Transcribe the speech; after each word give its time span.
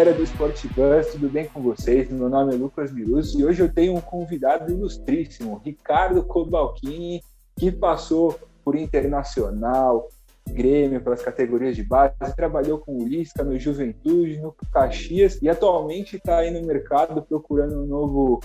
galera 0.00 0.16
do 0.16 0.22
Sport 0.22 0.64
Bus, 0.68 1.12
tudo 1.12 1.28
bem 1.28 1.46
com 1.46 1.60
vocês? 1.60 2.08
Meu 2.08 2.30
nome 2.30 2.54
é 2.54 2.56
Lucas 2.56 2.90
Mirus 2.90 3.34
e 3.34 3.44
hoje 3.44 3.60
eu 3.60 3.70
tenho 3.70 3.94
um 3.94 4.00
convidado 4.00 4.72
ilustríssimo, 4.72 5.60
Ricardo 5.62 6.22
Cobalcini, 6.22 7.22
que 7.54 7.70
passou 7.70 8.40
por 8.64 8.76
Internacional, 8.76 10.08
Grêmio, 10.48 11.02
pelas 11.02 11.20
categorias 11.20 11.76
de 11.76 11.82
base, 11.82 12.14
trabalhou 12.34 12.78
com 12.78 12.96
o 12.96 13.06
Lisca 13.06 13.44
no 13.44 13.58
Juventude, 13.58 14.40
no 14.40 14.56
Caxias 14.72 15.38
e 15.42 15.50
atualmente 15.50 16.16
está 16.16 16.38
aí 16.38 16.50
no 16.50 16.66
mercado 16.66 17.20
procurando 17.20 17.82
um 17.82 17.86
novo, 17.86 18.40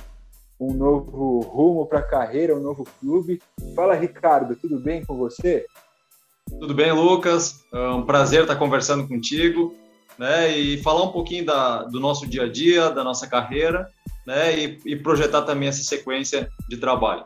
um 0.60 0.74
novo 0.74 1.40
rumo 1.40 1.86
para 1.86 2.00
a 2.00 2.06
carreira, 2.06 2.54
um 2.54 2.62
novo 2.62 2.84
clube. 3.00 3.42
Fala, 3.74 3.96
Ricardo, 3.96 4.58
tudo 4.58 4.78
bem 4.78 5.06
com 5.06 5.16
você? 5.16 5.66
Tudo 6.60 6.74
bem, 6.74 6.92
Lucas? 6.92 7.64
É 7.74 7.90
um 7.92 8.06
prazer 8.06 8.42
estar 8.42 8.58
conversando 8.58 9.08
contigo 9.08 9.74
né, 10.18 10.56
e 10.58 10.82
falar 10.82 11.04
um 11.04 11.12
pouquinho 11.12 11.46
da, 11.46 11.84
do 11.84 12.00
nosso 12.00 12.28
dia 12.28 12.44
a 12.44 12.52
dia, 12.52 12.90
da 12.90 13.04
nossa 13.04 13.28
carreira, 13.28 13.90
né, 14.26 14.58
e, 14.58 14.80
e 14.86 14.96
projetar 14.96 15.44
também 15.44 15.70
essa 15.70 15.84
sequência 15.84 16.50
de 16.70 16.78
trabalho. 16.78 17.26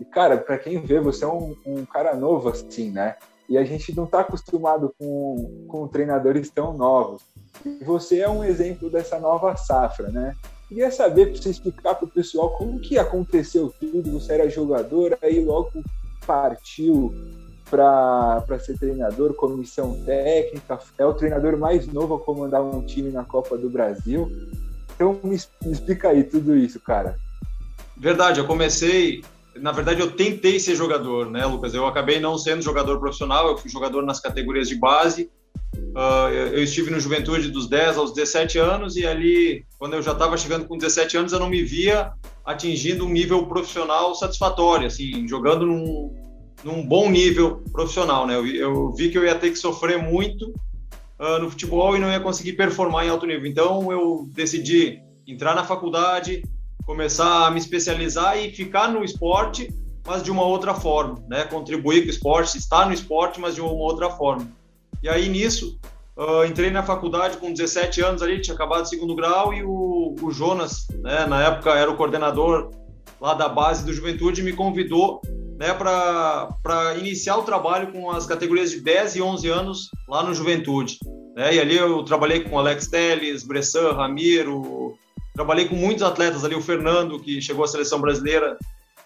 E, 0.00 0.04
cara, 0.04 0.38
para 0.38 0.58
quem 0.58 0.80
vê, 0.80 0.98
você 0.98 1.24
é 1.24 1.28
um, 1.28 1.54
um, 1.66 1.84
cara 1.84 2.14
novo 2.14 2.48
assim, 2.48 2.90
né? 2.90 3.16
E 3.48 3.58
a 3.58 3.64
gente 3.64 3.94
não 3.94 4.04
está 4.04 4.20
acostumado 4.20 4.94
com, 4.98 5.66
com 5.68 5.88
treinadores 5.88 6.48
tão 6.50 6.72
novos. 6.72 7.22
E 7.64 7.84
você 7.84 8.20
é 8.20 8.28
um 8.28 8.42
exemplo 8.42 8.88
dessa 8.88 9.18
nova 9.18 9.54
safra, 9.56 10.08
né? 10.08 10.34
Queria 10.68 10.90
saber, 10.90 11.32
para 11.32 11.42
você 11.42 11.50
explicar 11.50 11.96
para 11.96 12.06
o 12.06 12.10
pessoal 12.10 12.50
como 12.56 12.80
que 12.80 12.96
aconteceu 12.96 13.74
tudo. 13.78 14.12
Você 14.12 14.34
era 14.34 14.48
jogador, 14.48 15.18
aí 15.20 15.44
logo 15.44 15.82
partiu 16.24 17.12
para 17.70 18.58
ser 18.58 18.76
treinador, 18.76 19.32
comissão 19.34 20.02
técnica, 20.04 20.80
é 20.98 21.06
o 21.06 21.14
treinador 21.14 21.56
mais 21.56 21.86
novo 21.86 22.14
a 22.14 22.20
comandar 22.20 22.62
um 22.62 22.82
time 22.82 23.10
na 23.10 23.24
Copa 23.24 23.56
do 23.56 23.70
Brasil. 23.70 24.30
Então 24.94 25.18
me, 25.22 25.38
me 25.64 25.72
explica 25.72 26.08
aí 26.08 26.24
tudo 26.24 26.56
isso, 26.56 26.80
cara. 26.80 27.16
Verdade, 27.96 28.40
eu 28.40 28.46
comecei, 28.46 29.22
na 29.56 29.72
verdade 29.72 30.00
eu 30.00 30.10
tentei 30.10 30.58
ser 30.58 30.74
jogador, 30.74 31.30
né, 31.30 31.46
Lucas? 31.46 31.72
Eu 31.72 31.86
acabei 31.86 32.18
não 32.18 32.36
sendo 32.36 32.62
jogador 32.62 32.98
profissional, 32.98 33.48
eu 33.48 33.56
fui 33.56 33.70
jogador 33.70 34.02
nas 34.02 34.20
categorias 34.20 34.68
de 34.68 34.74
base. 34.74 35.30
Uh, 35.72 36.28
eu 36.52 36.62
estive 36.62 36.90
no 36.90 36.98
Juventude 36.98 37.50
dos 37.50 37.68
10 37.68 37.96
aos 37.96 38.12
17 38.12 38.58
anos 38.58 38.96
e 38.96 39.06
ali, 39.06 39.64
quando 39.78 39.94
eu 39.94 40.02
já 40.02 40.12
estava 40.12 40.36
chegando 40.36 40.66
com 40.66 40.76
17 40.76 41.16
anos, 41.16 41.32
eu 41.32 41.38
não 41.38 41.48
me 41.48 41.62
via 41.62 42.12
atingindo 42.44 43.06
um 43.06 43.08
nível 43.08 43.46
profissional 43.46 44.14
satisfatório, 44.14 44.86
assim, 44.86 45.26
jogando 45.28 45.66
num, 45.66 46.12
num 46.62 46.86
bom 46.86 47.10
nível 47.10 47.62
profissional, 47.72 48.26
né? 48.26 48.34
Eu, 48.34 48.46
eu, 48.46 48.92
vi 48.92 49.10
que 49.10 49.18
eu 49.18 49.24
ia 49.24 49.34
ter 49.34 49.50
que 49.50 49.56
sofrer 49.56 50.00
muito 50.02 50.52
uh, 51.18 51.38
no 51.40 51.50
futebol 51.50 51.96
e 51.96 52.00
não 52.00 52.10
ia 52.10 52.20
conseguir 52.20 52.54
performar 52.54 53.06
em 53.06 53.08
alto 53.08 53.26
nível. 53.26 53.46
Então 53.46 53.90
eu 53.90 54.28
decidi 54.32 55.00
entrar 55.26 55.54
na 55.54 55.64
faculdade, 55.64 56.42
começar 56.84 57.46
a 57.46 57.50
me 57.50 57.58
especializar 57.58 58.38
e 58.38 58.50
ficar 58.50 58.88
no 58.88 59.04
esporte, 59.04 59.72
mas 60.06 60.22
de 60.22 60.30
uma 60.30 60.44
outra 60.44 60.74
forma, 60.74 61.22
né? 61.28 61.44
Contribuir 61.44 62.02
com 62.02 62.08
o 62.08 62.10
esporte, 62.10 62.58
estar 62.58 62.86
no 62.86 62.92
esporte, 62.92 63.40
mas 63.40 63.54
de 63.54 63.60
uma 63.60 63.72
outra 63.72 64.10
forma. 64.10 64.46
E 65.02 65.08
aí 65.08 65.28
nisso 65.28 65.78
uh, 66.16 66.44
entrei 66.44 66.70
na 66.70 66.82
faculdade 66.82 67.38
com 67.38 67.52
17 67.52 68.02
anos 68.02 68.22
ali, 68.22 68.40
tinha 68.40 68.54
acabado 68.54 68.82
o 68.82 68.88
segundo 68.88 69.14
grau 69.14 69.54
e 69.54 69.62
o, 69.62 70.14
o 70.20 70.30
Jonas, 70.30 70.86
né? 71.02 71.26
Na 71.26 71.42
época 71.42 71.70
era 71.70 71.90
o 71.90 71.96
coordenador 71.96 72.70
lá 73.20 73.34
da 73.34 73.48
base 73.48 73.84
do 73.84 73.92
Juventude, 73.92 74.42
me 74.42 74.52
convidou 74.52 75.20
né, 75.60 75.74
para 75.74 76.96
iniciar 76.98 77.36
o 77.36 77.42
trabalho 77.42 77.92
com 77.92 78.10
as 78.10 78.24
categorias 78.24 78.70
de 78.70 78.80
10 78.80 79.16
e 79.16 79.22
11 79.22 79.48
anos 79.50 79.90
lá 80.08 80.22
no 80.22 80.34
Juventude. 80.34 80.98
Né? 81.36 81.56
E 81.56 81.60
ali 81.60 81.76
eu 81.76 82.02
trabalhei 82.02 82.40
com 82.40 82.58
Alex 82.58 82.86
Teles, 82.86 83.44
Bressan, 83.44 83.92
Ramiro, 83.92 84.94
trabalhei 85.34 85.68
com 85.68 85.74
muitos 85.74 86.02
atletas 86.02 86.46
ali, 86.46 86.54
o 86.54 86.62
Fernando, 86.62 87.20
que 87.20 87.42
chegou 87.42 87.62
à 87.62 87.68
seleção 87.68 88.00
brasileira 88.00 88.56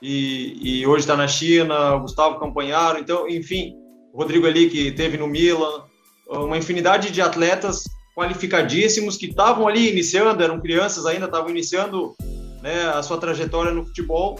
e, 0.00 0.80
e 0.80 0.86
hoje 0.86 1.00
está 1.00 1.16
na 1.16 1.26
China, 1.26 1.96
o 1.96 2.02
Gustavo 2.02 2.38
Campanharo, 2.38 3.00
então, 3.00 3.28
enfim, 3.28 3.74
o 4.12 4.18
Rodrigo 4.18 4.46
ali, 4.46 4.70
que 4.70 4.92
teve 4.92 5.18
no 5.18 5.26
Milan, 5.26 5.82
uma 6.28 6.56
infinidade 6.56 7.10
de 7.10 7.20
atletas 7.20 7.82
qualificadíssimos 8.14 9.16
que 9.16 9.26
estavam 9.26 9.66
ali 9.66 9.90
iniciando, 9.90 10.40
eram 10.40 10.60
crianças 10.60 11.04
ainda, 11.04 11.26
estavam 11.26 11.50
iniciando 11.50 12.14
né, 12.62 12.84
a 12.94 13.02
sua 13.02 13.18
trajetória 13.18 13.72
no 13.72 13.84
futebol 13.84 14.38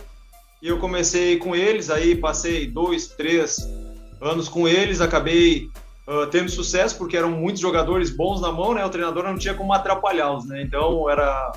e 0.65 0.69
eu 0.69 0.79
comecei 0.79 1.37
com 1.37 1.55
eles, 1.55 1.91
aí 1.91 2.17
passei 2.17 2.67
dois, 2.67 3.09
três 3.09 3.59
anos 4.19 4.49
com 4.49 4.67
eles, 4.67 5.03
acabei 5.03 5.69
uh, 6.09 6.27
tendo 6.29 6.51
sucesso 6.51 6.97
porque 6.97 7.19
eram 7.19 7.31
muitos 7.31 7.61
jogadores 7.61 8.09
bons 8.09 8.41
na 8.41 8.51
mão, 8.51 8.73
né? 8.73 8.83
O 8.83 8.89
treinador 8.89 9.25
não 9.25 9.37
tinha 9.37 9.53
como 9.53 9.75
atrapalhá-los, 9.75 10.47
né? 10.47 10.63
Então 10.63 11.11
era 11.11 11.53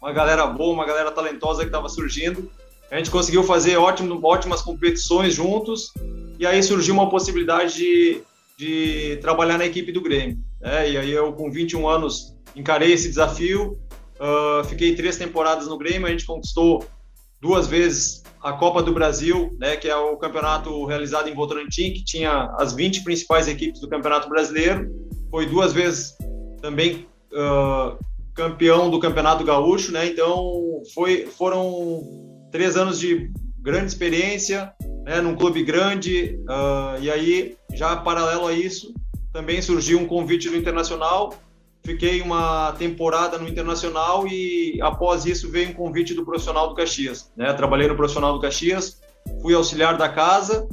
uma 0.00 0.10
galera 0.10 0.46
boa, 0.46 0.72
uma 0.72 0.86
galera 0.86 1.10
talentosa 1.10 1.60
que 1.60 1.68
estava 1.68 1.86
surgindo. 1.90 2.50
A 2.90 2.96
gente 2.96 3.10
conseguiu 3.10 3.42
fazer 3.42 3.76
ótimo, 3.76 4.18
ótimas 4.24 4.62
competições 4.62 5.34
juntos 5.34 5.92
e 6.38 6.46
aí 6.46 6.62
surgiu 6.62 6.94
uma 6.94 7.10
possibilidade 7.10 7.74
de, 7.74 8.22
de 8.56 9.18
trabalhar 9.20 9.58
na 9.58 9.66
equipe 9.66 9.92
do 9.92 10.00
Grêmio. 10.00 10.38
Né? 10.62 10.92
E 10.92 10.96
aí 10.96 11.12
eu, 11.12 11.30
com 11.34 11.50
21 11.50 11.86
anos, 11.86 12.34
encarei 12.54 12.90
esse 12.90 13.06
desafio. 13.10 13.78
Uh, 14.18 14.64
fiquei 14.64 14.94
três 14.94 15.18
temporadas 15.18 15.68
no 15.68 15.76
Grêmio, 15.76 16.06
a 16.06 16.10
gente 16.10 16.24
conquistou 16.24 16.82
duas 17.38 17.66
vezes 17.66 18.24
a 18.42 18.52
Copa 18.52 18.82
do 18.82 18.92
Brasil, 18.92 19.56
né, 19.58 19.76
que 19.76 19.88
é 19.88 19.96
o 19.96 20.16
campeonato 20.16 20.84
realizado 20.84 21.28
em 21.28 21.34
Votorantim, 21.34 21.92
que 21.92 22.04
tinha 22.04 22.54
as 22.58 22.72
20 22.72 23.02
principais 23.02 23.48
equipes 23.48 23.80
do 23.80 23.88
Campeonato 23.88 24.28
Brasileiro. 24.28 24.90
Foi 25.30 25.46
duas 25.46 25.72
vezes 25.72 26.16
também 26.60 27.06
uh, 27.32 27.98
campeão 28.34 28.90
do 28.90 29.00
Campeonato 29.00 29.44
Gaúcho, 29.44 29.92
né? 29.92 30.06
Então 30.06 30.82
foi, 30.94 31.26
foram 31.26 32.02
três 32.52 32.76
anos 32.76 32.98
de 32.98 33.30
grande 33.60 33.86
experiência, 33.86 34.72
né, 35.04 35.20
num 35.20 35.34
clube 35.34 35.62
grande. 35.64 36.38
Uh, 36.48 37.02
e 37.02 37.10
aí, 37.10 37.56
já 37.74 37.96
paralelo 37.96 38.46
a 38.46 38.52
isso, 38.52 38.94
também 39.32 39.60
surgiu 39.60 39.98
um 39.98 40.06
convite 40.06 40.48
do 40.48 40.56
Internacional 40.56 41.34
Fiquei 41.86 42.20
uma 42.20 42.72
temporada 42.72 43.38
no 43.38 43.48
Internacional 43.48 44.26
e 44.26 44.76
após 44.82 45.24
isso 45.24 45.48
veio 45.48 45.70
um 45.70 45.72
convite 45.72 46.14
do 46.14 46.24
profissional 46.24 46.68
do 46.68 46.74
Caxias. 46.74 47.30
Né? 47.36 47.52
Trabalhei 47.52 47.86
no 47.86 47.94
profissional 47.94 48.32
do 48.32 48.40
Caxias, 48.40 49.00
fui 49.40 49.54
auxiliar 49.54 49.96
da 49.96 50.08
casa 50.08 50.68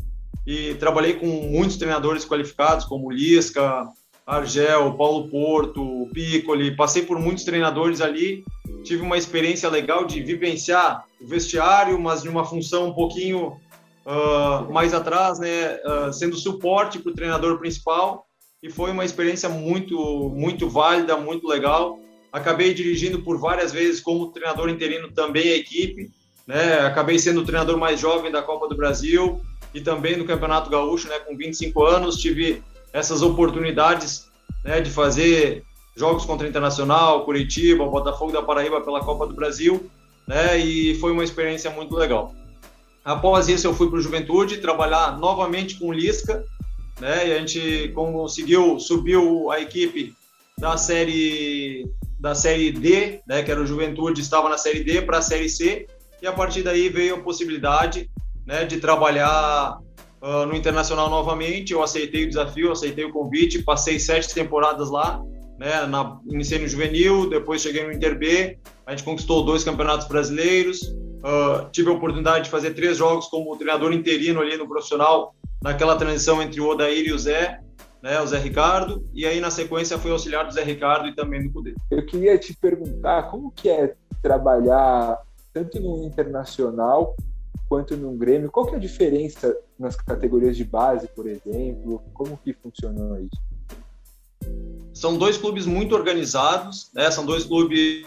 e 0.48 0.74
trabalhei 0.74 1.14
com 1.14 1.28
muitos 1.28 1.78
treinadores 1.78 2.26
qualificados, 2.26 2.86
como 2.86 3.12
Lisca, 3.12 3.88
Argel, 4.26 4.96
Paulo 4.96 5.28
Porto, 5.30 6.10
Piccoli. 6.16 6.76
Passei 6.76 7.04
por 7.04 7.20
muitos 7.20 7.44
treinadores 7.44 8.02
ali. 8.02 8.44
Tive 8.84 9.04
uma 9.04 9.16
experiência 9.16 9.70
legal 9.70 10.06
de 10.06 10.20
vivenciar 10.20 11.06
o 11.22 11.28
vestiário, 11.28 12.00
mas 12.00 12.24
de 12.24 12.30
uma 12.30 12.44
função 12.44 12.88
um 12.88 12.94
pouquinho 12.94 13.60
uh, 14.04 14.74
mais 14.74 14.96
atrás, 14.96 15.38
né? 15.38 15.76
Uh, 15.86 16.12
sendo 16.12 16.36
suporte 16.36 16.98
para 16.98 17.12
o 17.12 17.16
treinador 17.16 17.60
principal 17.60 18.26
e 18.64 18.72
foi 18.72 18.92
uma 18.92 19.04
experiência 19.04 19.50
muito, 19.50 20.32
muito 20.34 20.70
válida, 20.70 21.18
muito 21.18 21.46
legal. 21.46 22.00
Acabei 22.32 22.74
dirigindo 22.74 23.22
por 23.22 23.38
várias 23.38 23.74
vezes 23.74 24.00
como 24.00 24.32
treinador 24.32 24.70
interino 24.70 25.12
também 25.12 25.50
a 25.50 25.58
equipe, 25.58 26.10
né? 26.48 26.80
Acabei 26.80 27.20
sendo 27.20 27.42
o 27.42 27.46
treinador 27.46 27.78
mais 27.78 28.00
jovem 28.00 28.32
da 28.32 28.42
Copa 28.42 28.70
do 28.70 28.76
Brasil 28.76 29.42
e 29.74 29.82
também 29.82 30.16
no 30.16 30.24
Campeonato 30.24 30.70
Gaúcho, 30.70 31.10
né? 31.10 31.20
Com 31.20 31.36
25 31.36 31.84
anos 31.84 32.16
tive 32.16 32.64
essas 32.94 33.22
oportunidades, 33.22 34.30
né? 34.64 34.80
De 34.80 34.90
fazer 34.90 35.64
jogos 35.94 36.24
contra 36.24 36.48
Internacional, 36.48 37.26
Curitiba, 37.26 37.86
Botafogo 37.86 38.32
da 38.32 38.42
Paraíba 38.42 38.80
pela 38.80 39.02
Copa 39.02 39.28
do 39.28 39.34
Brasil, 39.34 39.92
né? 40.26 40.58
E 40.58 40.96
foi 40.96 41.12
uma 41.12 41.24
experiência 41.24 41.70
muito 41.70 41.96
legal. 41.96 42.34
Após 43.04 43.50
isso, 43.50 43.68
eu 43.68 43.74
fui 43.74 43.90
para 43.90 44.00
o 44.00 44.02
Juventude 44.02 44.60
trabalhar 44.60 45.20
novamente 45.20 45.78
com 45.78 45.92
Lisca, 45.92 46.46
né? 47.00 47.28
E 47.28 47.34
a 47.34 47.40
gente 47.40 47.90
conseguiu 47.90 48.80
subir 48.80 49.18
a 49.52 49.60
equipe 49.60 50.14
da 50.58 50.78
série 50.78 51.86
da 52.20 52.34
série 52.34 52.72
D, 52.72 53.20
né, 53.28 53.44
que 53.44 53.52
era 53.52 53.60
o 53.60 53.66
Juventude, 53.66 54.22
estava 54.22 54.48
na 54.48 54.58
série 54.58 54.82
D 54.82 55.02
para 55.02 55.18
a 55.18 55.22
série 55.22 55.50
C, 55.50 55.86
e 56.22 56.26
a 56.26 56.32
partir 56.32 56.64
daí 56.64 56.88
veio 56.88 57.16
a 57.16 57.20
possibilidade, 57.20 58.10
né, 58.48 58.64
de 58.64 58.80
trabalhar 58.80 59.78
uh, 60.22 60.46
no 60.46 60.56
Internacional 60.56 61.10
novamente. 61.10 61.74
Eu 61.74 61.84
aceitei 61.84 62.24
o 62.24 62.30
desafio, 62.30 62.72
aceitei 62.72 63.04
o 63.04 63.12
convite, 63.12 63.62
passei 63.62 64.00
sete 64.00 64.34
temporadas 64.34 64.90
lá, 64.90 65.22
né, 65.60 65.86
na, 65.86 66.18
iniciei 66.32 66.62
no 66.62 66.68
juvenil, 66.68 67.30
depois 67.30 67.62
cheguei 67.62 67.86
no 67.86 67.92
Inter 67.92 68.18
B, 68.18 68.58
a 68.86 68.92
gente 68.92 69.04
conquistou 69.04 69.44
dois 69.44 69.66
campeonatos 69.66 70.08
brasileiros, 70.08 70.82
uh, 70.82 71.70
tive 71.74 71.90
a 71.90 71.94
oportunidade 71.94 72.46
de 72.46 72.50
fazer 72.50 72.74
três 72.74 72.96
jogos 72.96 73.28
como 73.28 73.54
treinador 73.58 73.92
interino 73.92 74.40
ali 74.40 74.56
no 74.56 74.66
profissional 74.66 75.36
naquela 75.64 75.96
transição 75.96 76.42
entre 76.42 76.60
o 76.60 76.68
Odair 76.68 77.08
e 77.08 77.14
o 77.14 77.18
Zé, 77.18 77.62
né, 78.02 78.20
o 78.20 78.28
Zé 78.28 78.38
Ricardo, 78.38 79.08
e 79.14 79.26
aí 79.26 79.40
na 79.40 79.50
sequência 79.50 79.98
foi 79.98 80.12
auxiliar 80.12 80.46
do 80.46 80.54
Zé 80.54 80.62
Ricardo 80.62 81.08
e 81.08 81.16
também 81.16 81.42
do 81.42 81.54
Cudê. 81.54 81.74
Eu 81.90 82.06
queria 82.06 82.38
te 82.38 82.54
perguntar 82.54 83.24
como 83.32 83.50
que 83.50 83.70
é 83.70 83.96
trabalhar 84.22 85.22
tanto 85.54 85.80
no 85.80 86.04
internacional 86.04 87.16
quanto 87.70 87.96
no 87.96 88.12
Grêmio, 88.12 88.52
qual 88.52 88.66
que 88.66 88.74
é 88.74 88.78
a 88.78 88.80
diferença 88.80 89.56
nas 89.80 89.96
categorias 89.96 90.58
de 90.58 90.66
base, 90.66 91.08
por 91.08 91.26
exemplo, 91.28 92.04
como 92.14 92.38
que 92.38 92.54
funcionou 92.54 93.18
isso? 93.18 93.42
são 94.94 95.18
dois 95.18 95.38
clubes 95.38 95.66
muito 95.66 95.96
organizados, 95.96 96.90
né? 96.94 97.10
São 97.10 97.26
dois 97.26 97.46
clubes 97.46 98.06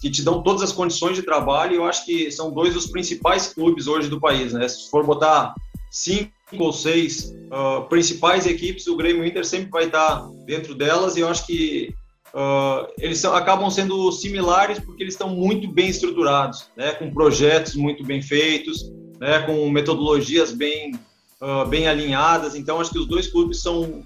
que 0.00 0.10
te 0.10 0.22
dão 0.22 0.42
todas 0.42 0.62
as 0.62 0.72
condições 0.72 1.16
de 1.16 1.22
trabalho. 1.22 1.72
E 1.72 1.76
eu 1.76 1.84
acho 1.84 2.04
que 2.04 2.30
são 2.30 2.52
dois 2.52 2.74
dos 2.74 2.86
principais 2.86 3.52
clubes 3.52 3.86
hoje 3.86 4.08
do 4.08 4.20
país, 4.20 4.52
né? 4.52 4.68
Se 4.68 4.88
for 4.90 5.04
botar 5.04 5.54
cinco 5.90 6.30
ou 6.52 6.72
seis 6.72 7.34
uh, 7.50 7.88
principais 7.88 8.46
equipes, 8.46 8.86
o 8.86 8.96
Grêmio 8.96 9.24
Inter 9.24 9.44
sempre 9.44 9.70
vai 9.70 9.84
estar 9.84 10.28
dentro 10.44 10.74
delas. 10.74 11.16
E 11.16 11.20
eu 11.20 11.28
acho 11.28 11.46
que 11.46 11.94
uh, 12.34 12.86
eles 12.98 13.18
são, 13.18 13.34
acabam 13.34 13.70
sendo 13.70 14.10
similares 14.12 14.78
porque 14.78 15.02
eles 15.02 15.14
estão 15.14 15.30
muito 15.30 15.70
bem 15.72 15.88
estruturados, 15.88 16.68
né? 16.76 16.92
Com 16.92 17.12
projetos 17.12 17.74
muito 17.74 18.04
bem 18.04 18.20
feitos, 18.20 18.90
né? 19.20 19.40
Com 19.42 19.68
metodologias 19.70 20.52
bem 20.52 20.94
uh, 21.40 21.66
bem 21.66 21.88
alinhadas. 21.88 22.54
Então 22.54 22.80
acho 22.80 22.90
que 22.90 22.98
os 22.98 23.06
dois 23.06 23.28
clubes 23.28 23.60
são 23.60 24.02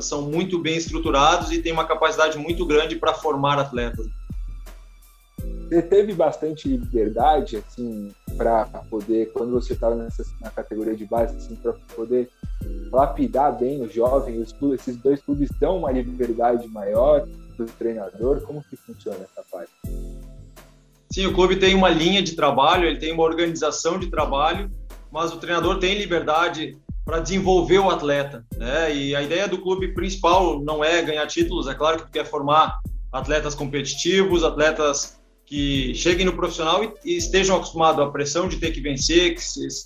são 0.00 0.30
muito 0.30 0.60
bem 0.60 0.76
estruturados 0.76 1.50
e 1.50 1.60
têm 1.60 1.72
uma 1.72 1.84
capacidade 1.84 2.38
muito 2.38 2.64
grande 2.64 2.94
para 2.94 3.12
formar 3.12 3.58
atletas. 3.58 4.06
Você 5.70 5.82
teve 5.82 6.14
bastante 6.14 6.68
liberdade, 6.68 7.56
assim, 7.56 8.12
para 8.40 8.64
poder, 8.88 9.30
quando 9.34 9.52
você 9.52 9.74
estava 9.74 9.94
na 9.94 10.50
categoria 10.50 10.96
de 10.96 11.04
base, 11.04 11.36
assim, 11.36 11.54
para 11.56 11.74
poder 11.94 12.30
lapidar 12.90 13.58
bem 13.58 13.82
os 13.82 13.92
jovens, 13.92 14.40
os 14.40 14.52
clubes, 14.54 14.80
esses 14.80 14.96
dois 14.96 15.20
clubes 15.20 15.50
dão 15.60 15.76
uma 15.76 15.92
liberdade 15.92 16.66
maior 16.68 17.28
para 17.54 17.66
o 17.66 17.68
treinador? 17.68 18.40
Como 18.40 18.64
que 18.64 18.76
funciona 18.76 19.18
essa 19.18 19.44
parte? 19.52 19.70
Sim, 21.12 21.26
o 21.26 21.34
clube 21.34 21.56
tem 21.56 21.74
uma 21.74 21.90
linha 21.90 22.22
de 22.22 22.34
trabalho, 22.34 22.86
ele 22.86 22.98
tem 22.98 23.12
uma 23.12 23.24
organização 23.24 23.98
de 23.98 24.08
trabalho, 24.08 24.70
mas 25.12 25.34
o 25.34 25.36
treinador 25.36 25.78
tem 25.78 25.98
liberdade 25.98 26.78
para 27.04 27.20
desenvolver 27.20 27.80
o 27.80 27.90
atleta. 27.90 28.42
Né? 28.56 28.94
E 28.94 29.14
a 29.14 29.22
ideia 29.22 29.48
do 29.48 29.60
clube 29.60 29.92
principal 29.92 30.62
não 30.62 30.82
é 30.82 31.02
ganhar 31.02 31.26
títulos, 31.26 31.68
é 31.68 31.74
claro 31.74 32.06
que 32.06 32.12
quer 32.12 32.24
formar 32.24 32.78
atletas 33.12 33.54
competitivos, 33.54 34.42
atletas 34.42 35.19
que 35.50 35.92
cheguem 35.96 36.24
no 36.24 36.32
profissional 36.32 36.84
e, 36.84 36.94
e 37.04 37.16
estejam 37.16 37.56
acostumados 37.56 38.00
à 38.00 38.08
pressão 38.08 38.48
de 38.48 38.56
ter 38.58 38.70
que 38.70 38.80
vencer, 38.80 39.34
que, 39.34 39.42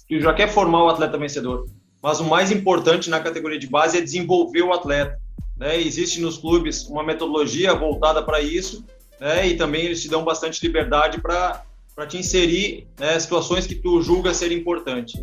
que 0.06 0.20
já 0.20 0.34
quer 0.34 0.46
formar 0.46 0.84
o 0.84 0.88
atleta 0.90 1.16
vencedor. 1.16 1.66
Mas 2.02 2.20
o 2.20 2.24
mais 2.24 2.50
importante 2.50 3.08
na 3.08 3.18
categoria 3.18 3.58
de 3.58 3.66
base 3.66 3.96
é 3.96 4.00
desenvolver 4.02 4.60
o 4.60 4.74
atleta. 4.74 5.18
Né? 5.56 5.80
Existe 5.80 6.20
nos 6.20 6.36
clubes 6.36 6.86
uma 6.86 7.02
metodologia 7.02 7.74
voltada 7.74 8.22
para 8.22 8.42
isso, 8.42 8.84
né? 9.18 9.48
e 9.48 9.56
também 9.56 9.86
eles 9.86 10.02
te 10.02 10.08
dão 10.10 10.22
bastante 10.22 10.64
liberdade 10.64 11.18
para 11.18 11.64
te 12.06 12.18
inserir 12.18 12.86
né, 13.00 13.18
situações 13.18 13.66
que 13.66 13.74
tu 13.74 14.02
julga 14.02 14.34
ser 14.34 14.52
importante. 14.52 15.18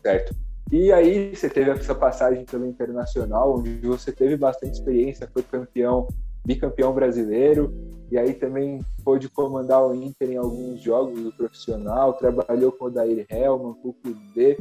Certo. 0.00 0.34
E 0.72 0.90
aí 0.90 1.36
você 1.36 1.50
teve 1.50 1.72
essa 1.72 1.94
passagem 1.94 2.46
pelo 2.46 2.66
Internacional, 2.66 3.58
onde 3.58 3.86
você 3.86 4.10
teve 4.10 4.34
bastante 4.34 4.72
experiência, 4.72 5.28
foi 5.30 5.42
campeão, 5.42 6.08
bicampeão 6.46 6.94
brasileiro, 6.94 7.74
e 8.10 8.16
aí 8.16 8.32
também 8.32 8.80
pôde 9.04 9.28
comandar 9.28 9.84
o 9.84 9.92
Inter 9.92 10.30
em 10.30 10.36
alguns 10.36 10.80
jogos 10.80 11.20
do 11.20 11.32
profissional, 11.32 12.12
trabalhou 12.12 12.70
com 12.70 12.84
o 12.84 12.90
Dair 12.90 13.26
Helman, 13.28 13.74
com 13.74 13.88
o 13.88 13.92
Kudê. 13.94 14.56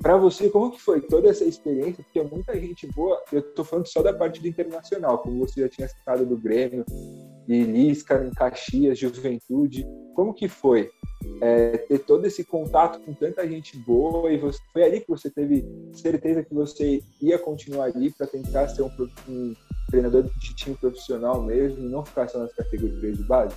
Para 0.00 0.16
você, 0.16 0.48
como 0.48 0.70
que 0.70 0.80
foi 0.80 1.00
toda 1.00 1.28
essa 1.28 1.44
experiência? 1.44 2.04
Porque 2.04 2.22
muita 2.22 2.58
gente 2.58 2.86
boa, 2.92 3.20
eu 3.32 3.40
estou 3.40 3.64
falando 3.64 3.86
só 3.86 4.00
da 4.00 4.12
parte 4.12 4.40
do 4.40 4.46
Internacional, 4.46 5.18
como 5.18 5.44
você 5.44 5.62
já 5.62 5.68
tinha 5.68 5.88
citado 5.88 6.24
do 6.24 6.36
Grêmio, 6.36 6.84
Lisca, 7.46 8.24
em 8.24 8.30
Caxias, 8.30 8.98
Juventude. 8.98 9.86
Como 10.14 10.32
que 10.32 10.48
foi 10.48 10.90
é, 11.40 11.78
ter 11.78 11.98
todo 12.00 12.26
esse 12.26 12.44
contato 12.44 13.00
com 13.00 13.12
tanta 13.14 13.46
gente 13.48 13.76
boa 13.78 14.32
e 14.32 14.38
você, 14.38 14.58
foi 14.72 14.82
ali 14.84 15.00
que 15.00 15.08
você 15.08 15.30
teve 15.30 15.64
certeza 15.92 16.42
que 16.42 16.54
você 16.54 17.02
ia 17.20 17.38
continuar 17.38 17.86
ali 17.86 18.10
para 18.10 18.26
tentar 18.26 18.68
ser 18.68 18.82
um, 18.82 18.90
um, 19.28 19.54
treinador 19.90 20.24
de 20.24 20.54
time 20.54 20.76
profissional 20.76 21.42
mesmo 21.42 21.84
e 21.84 21.88
não 21.88 22.04
ficar 22.04 22.28
só 22.28 22.38
nas 22.38 22.52
categorias 22.52 23.16
de 23.16 23.24
base? 23.24 23.54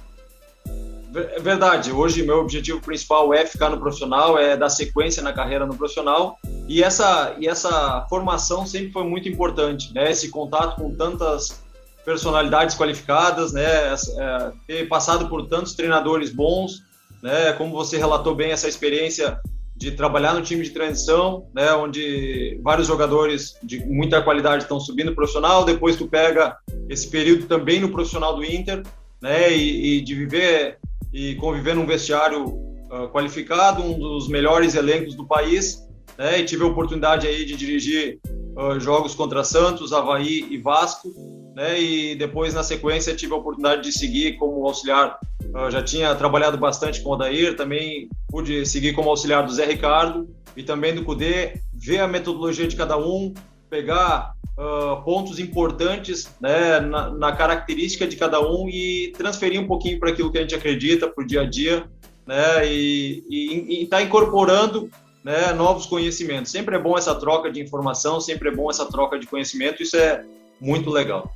É 1.15 1.39
verdade. 1.39 1.91
Hoje 1.91 2.23
meu 2.23 2.39
objetivo 2.39 2.81
principal 2.81 3.33
é 3.33 3.45
ficar 3.45 3.69
no 3.69 3.79
profissional, 3.79 4.37
é 4.37 4.57
dar 4.57 4.69
sequência 4.69 5.23
na 5.23 5.31
carreira 5.31 5.65
no 5.65 5.75
profissional 5.75 6.37
e 6.67 6.83
essa 6.83 7.35
e 7.39 7.47
essa 7.47 8.05
formação 8.09 8.65
sempre 8.65 8.91
foi 8.91 9.03
muito 9.03 9.29
importante, 9.29 9.93
né? 9.93 10.11
Esse 10.11 10.29
contato 10.29 10.81
com 10.81 10.93
tantas 10.93 11.63
personalidades 12.07 12.73
qualificadas, 12.73 13.51
né? 13.51 13.65
É, 13.65 14.51
ter 14.65 14.87
passado 14.87 15.27
por 15.27 15.45
tantos 15.49 15.73
treinadores 15.73 16.29
bons, 16.33 16.81
né? 17.21 17.51
Como 17.51 17.73
você 17.73 17.97
relatou 17.97 18.33
bem 18.33 18.51
essa 18.51 18.65
experiência 18.65 19.37
de 19.75 19.91
trabalhar 19.91 20.33
no 20.33 20.41
time 20.41 20.63
de 20.63 20.69
transição, 20.69 21.49
né? 21.53 21.73
Onde 21.73 22.61
vários 22.63 22.87
jogadores 22.87 23.57
de 23.61 23.85
muita 23.85 24.21
qualidade 24.21 24.63
estão 24.63 24.79
subindo 24.79 25.13
profissional, 25.13 25.65
depois 25.65 25.97
tu 25.97 26.07
pega 26.07 26.55
esse 26.87 27.09
período 27.09 27.45
também 27.45 27.81
no 27.81 27.89
profissional 27.89 28.37
do 28.37 28.45
Inter, 28.45 28.83
né? 29.21 29.51
E, 29.51 29.97
e 29.97 30.01
de 30.01 30.15
viver 30.15 30.77
e 31.13 31.35
conviver 31.35 31.75
num 31.75 31.85
vestiário 31.85 32.45
uh, 32.45 33.09
qualificado, 33.11 33.83
um 33.83 33.99
dos 33.99 34.29
melhores 34.29 34.75
elencos 34.75 35.13
do 35.13 35.27
país, 35.27 35.85
né? 36.17 36.39
E 36.39 36.45
tive 36.45 36.63
a 36.63 36.67
oportunidade 36.67 37.27
aí 37.27 37.43
de 37.43 37.57
dirigir 37.57 38.21
uh, 38.57 38.79
jogos 38.79 39.13
contra 39.13 39.43
Santos, 39.43 39.93
Havaí 39.93 40.47
e 40.49 40.57
Vasco, 40.57 41.13
né? 41.55 41.79
E 41.79 42.15
depois, 42.15 42.53
na 42.53 42.63
sequência, 42.63 43.15
tive 43.15 43.33
a 43.33 43.37
oportunidade 43.37 43.83
de 43.83 43.91
seguir 43.91 44.37
como 44.37 44.65
auxiliar. 44.65 45.19
Eu 45.53 45.71
já 45.71 45.83
tinha 45.83 46.13
trabalhado 46.15 46.57
bastante 46.57 47.01
com 47.01 47.11
o 47.11 47.13
Odair, 47.13 47.55
também 47.55 48.09
pude 48.27 48.65
seguir 48.65 48.93
como 48.93 49.09
auxiliar 49.09 49.45
do 49.45 49.53
Zé 49.53 49.65
Ricardo 49.65 50.27
e 50.55 50.63
também 50.63 50.93
do 50.93 51.03
Cudê, 51.03 51.61
ver 51.73 51.99
a 51.99 52.07
metodologia 52.07 52.67
de 52.67 52.75
cada 52.75 52.97
um, 52.97 53.33
pegar 53.69 54.33
uh, 54.57 55.01
pontos 55.03 55.39
importantes 55.39 56.35
né, 56.41 56.79
na, 56.79 57.11
na, 57.11 57.31
característica 57.31 58.07
de 58.07 58.15
cada 58.15 58.41
um 58.41 58.67
e 58.67 59.13
transferir 59.15 59.61
um 59.61 59.67
pouquinho 59.67 59.99
para 59.99 60.09
aquilo 60.09 60.31
que 60.31 60.37
a 60.39 60.41
gente 60.41 60.55
acredita, 60.55 61.07
para 61.07 61.23
o 61.23 61.27
dia 61.27 61.41
a 61.41 61.45
dia, 61.45 61.85
né, 62.25 62.67
e 62.67 63.83
estar 63.83 63.97
tá 63.97 64.03
incorporando 64.03 64.89
né, 65.27 65.51
novos 65.51 65.85
conhecimentos. 65.85 66.49
Sempre 66.49 66.77
é 66.77 66.79
bom 66.79 66.97
essa 66.97 67.13
troca 67.13 67.51
de 67.51 67.61
informação, 67.61 68.21
sempre 68.21 68.47
é 68.47 68.55
bom 68.55 68.69
essa 68.69 68.85
troca 68.85 69.19
de 69.19 69.27
conhecimento, 69.27 69.83
isso 69.83 69.97
é 69.97 70.23
muito 70.57 70.89
legal. 70.89 71.29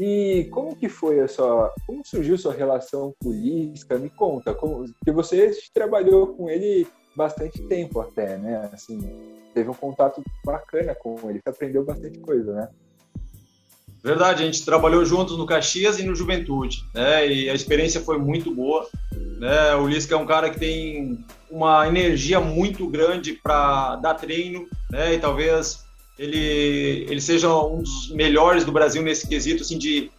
E 0.00 0.48
como 0.50 0.74
que 0.74 0.88
foi 0.88 1.20
a 1.20 1.28
sua, 1.28 1.70
como 1.86 2.00
surgiu 2.02 2.38
sua 2.38 2.54
relação 2.54 3.14
Lisca? 3.22 3.98
Me 3.98 4.08
conta, 4.08 4.54
como, 4.54 4.90
porque 4.90 5.12
você 5.12 5.54
trabalhou 5.74 6.28
com 6.28 6.48
ele 6.48 6.86
bastante 7.14 7.60
tempo 7.68 8.00
até, 8.00 8.38
né? 8.38 8.70
Assim, 8.72 8.98
teve 9.52 9.68
um 9.68 9.74
contato 9.74 10.22
bacana 10.42 10.94
com 10.94 11.18
ele, 11.28 11.42
aprendeu 11.44 11.84
bastante 11.84 12.18
coisa, 12.20 12.54
né? 12.54 12.68
Verdade, 14.02 14.42
a 14.42 14.46
gente 14.46 14.64
trabalhou 14.64 15.04
juntos 15.04 15.38
no 15.38 15.46
Caxias 15.46 15.98
e 15.98 16.02
no 16.02 16.14
Juventude, 16.14 16.84
né? 16.92 17.26
E 17.26 17.48
a 17.48 17.54
experiência 17.54 18.00
foi 18.00 18.18
muito 18.18 18.52
boa, 18.52 18.88
né? 19.38 19.74
O 19.76 19.86
Lisca 19.86 20.14
é 20.14 20.18
um 20.18 20.26
cara 20.26 20.50
que 20.50 20.58
tem 20.58 21.24
uma 21.48 21.86
energia 21.86 22.40
muito 22.40 22.88
grande 22.88 23.34
para 23.34 23.96
dar 23.96 24.14
treino, 24.14 24.66
né? 24.90 25.14
E 25.14 25.18
talvez 25.18 25.84
ele, 26.18 27.06
ele 27.08 27.20
seja 27.20 27.54
um 27.54 27.82
dos 27.82 28.10
melhores 28.10 28.64
do 28.64 28.72
Brasil 28.72 29.02
nesse 29.02 29.28
quesito, 29.28 29.62
assim, 29.62 29.78
de 29.78 30.10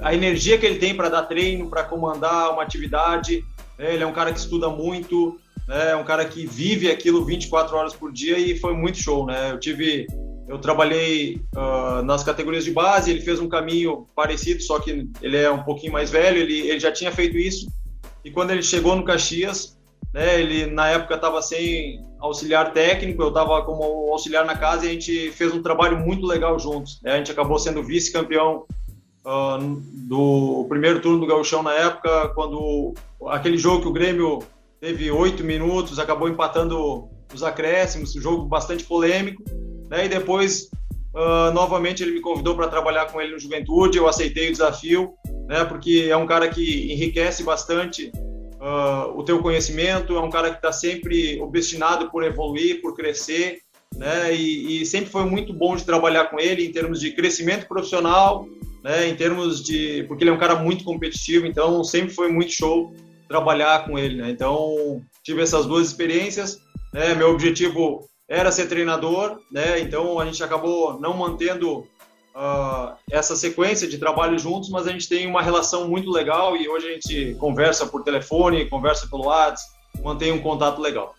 a 0.00 0.14
energia 0.14 0.58
que 0.58 0.66
ele 0.66 0.78
tem 0.78 0.94
para 0.94 1.08
dar 1.08 1.22
treino, 1.22 1.68
para 1.68 1.84
comandar 1.84 2.52
uma 2.52 2.62
atividade. 2.62 3.44
Né? 3.78 3.94
Ele 3.94 4.02
é 4.02 4.06
um 4.06 4.12
cara 4.12 4.32
que 4.32 4.38
estuda 4.38 4.68
muito, 4.68 5.38
né? 5.68 5.90
é 5.90 5.96
um 5.96 6.04
cara 6.04 6.24
que 6.24 6.46
vive 6.46 6.90
aquilo 6.90 7.24
24 7.24 7.76
horas 7.76 7.94
por 7.94 8.12
dia 8.12 8.38
e 8.38 8.58
foi 8.58 8.74
muito 8.74 8.98
show, 8.98 9.26
né? 9.26 9.52
Eu 9.52 9.58
tive, 9.58 10.06
eu 10.50 10.58
trabalhei 10.58 11.40
uh, 11.54 12.02
nas 12.02 12.24
categorias 12.24 12.64
de 12.64 12.72
base, 12.72 13.10
ele 13.10 13.20
fez 13.20 13.38
um 13.38 13.48
caminho 13.48 14.08
parecido, 14.16 14.60
só 14.62 14.80
que 14.80 15.08
ele 15.22 15.36
é 15.36 15.50
um 15.50 15.62
pouquinho 15.62 15.92
mais 15.92 16.10
velho, 16.10 16.38
ele, 16.38 16.68
ele 16.68 16.80
já 16.80 16.90
tinha 16.90 17.12
feito 17.12 17.38
isso. 17.38 17.68
E 18.24 18.30
quando 18.32 18.50
ele 18.50 18.62
chegou 18.62 18.96
no 18.96 19.04
Caxias, 19.04 19.78
né? 20.12 20.40
Ele 20.40 20.66
na 20.66 20.88
época 20.88 21.14
estava 21.14 21.40
sem 21.40 22.04
auxiliar 22.18 22.72
técnico, 22.72 23.22
eu 23.22 23.28
estava 23.28 23.62
como 23.62 23.84
auxiliar 24.10 24.44
na 24.44 24.56
casa 24.56 24.84
e 24.84 24.88
a 24.88 24.92
gente 24.92 25.30
fez 25.30 25.54
um 25.54 25.62
trabalho 25.62 25.98
muito 25.98 26.26
legal 26.26 26.58
juntos. 26.58 27.00
Né? 27.02 27.12
A 27.12 27.16
gente 27.18 27.30
acabou 27.30 27.58
sendo 27.58 27.82
vice-campeão 27.82 28.64
uh, 29.24 29.82
do 30.08 30.66
primeiro 30.68 31.00
turno 31.00 31.20
do 31.20 31.26
Gauchão 31.26 31.62
na 31.62 31.72
época, 31.74 32.28
quando 32.34 32.92
aquele 33.28 33.56
jogo 33.56 33.82
que 33.82 33.88
o 33.88 33.92
Grêmio 33.92 34.40
teve 34.80 35.10
oito 35.10 35.44
minutos, 35.44 35.98
acabou 35.98 36.28
empatando 36.28 37.08
os 37.32 37.42
acréscimos, 37.42 38.16
um 38.16 38.20
jogo 38.20 38.46
bastante 38.46 38.82
polêmico. 38.82 39.44
Né? 39.90 40.06
E 40.06 40.08
depois, 40.08 40.70
uh, 41.14 41.52
novamente, 41.52 42.02
ele 42.02 42.12
me 42.12 42.20
convidou 42.20 42.54
para 42.54 42.68
trabalhar 42.68 43.06
com 43.06 43.20
ele 43.20 43.32
no 43.32 43.38
Juventude, 43.38 43.98
eu 43.98 44.08
aceitei 44.08 44.48
o 44.48 44.52
desafio, 44.52 45.12
né? 45.48 45.64
porque 45.64 46.06
é 46.08 46.16
um 46.16 46.26
cara 46.26 46.48
que 46.48 46.92
enriquece 46.92 47.42
bastante 47.42 48.12
uh, 48.60 49.18
o 49.18 49.24
teu 49.24 49.40
conhecimento, 49.40 50.16
é 50.16 50.20
um 50.20 50.30
cara 50.30 50.50
que 50.50 50.56
está 50.56 50.70
sempre 50.70 51.40
obstinado 51.40 52.10
por 52.10 52.22
evoluir, 52.22 52.80
por 52.80 52.94
crescer, 52.94 53.58
né? 53.96 54.34
E, 54.34 54.82
e, 54.82 54.86
sempre 54.86 55.10
foi 55.10 55.24
muito 55.24 55.52
bom 55.52 55.74
de 55.74 55.84
trabalhar 55.84 56.26
com 56.26 56.38
ele 56.38 56.64
em 56.64 56.70
termos 56.70 57.00
de 57.00 57.10
crescimento 57.10 57.66
profissional, 57.66 58.46
né? 58.84 59.08
Em 59.08 59.16
termos 59.16 59.62
de, 59.62 60.04
porque 60.04 60.22
ele 60.22 60.30
é 60.30 60.32
um 60.32 60.38
cara 60.38 60.54
muito 60.54 60.84
competitivo, 60.84 61.46
então 61.46 61.82
sempre 61.82 62.14
foi 62.14 62.30
muito 62.30 62.52
show 62.52 62.94
trabalhar 63.28 63.84
com 63.84 63.98
ele, 63.98 64.16
né? 64.16 64.30
Então 64.30 65.02
tive 65.24 65.42
essas 65.42 65.66
duas 65.66 65.88
experiências, 65.88 66.60
né? 66.92 67.14
Meu 67.14 67.30
objetivo 67.30 68.08
era 68.30 68.52
ser 68.52 68.68
treinador, 68.68 69.40
né? 69.50 69.80
Então 69.80 70.20
a 70.20 70.24
gente 70.24 70.42
acabou 70.42 71.00
não 71.00 71.16
mantendo 71.16 71.80
uh, 71.80 72.94
essa 73.10 73.34
sequência 73.34 73.88
de 73.88 73.98
trabalho 73.98 74.38
juntos, 74.38 74.70
mas 74.70 74.86
a 74.86 74.92
gente 74.92 75.08
tem 75.08 75.26
uma 75.26 75.42
relação 75.42 75.88
muito 75.88 76.08
legal 76.08 76.56
e 76.56 76.68
hoje 76.68 76.86
a 76.86 76.92
gente 76.92 77.34
conversa 77.40 77.86
por 77.86 78.04
telefone, 78.04 78.70
conversa 78.70 79.08
pelo 79.08 79.24
WhatsApp, 79.24 79.68
mantém 80.00 80.30
um 80.30 80.40
contato 80.40 80.80
legal. 80.80 81.12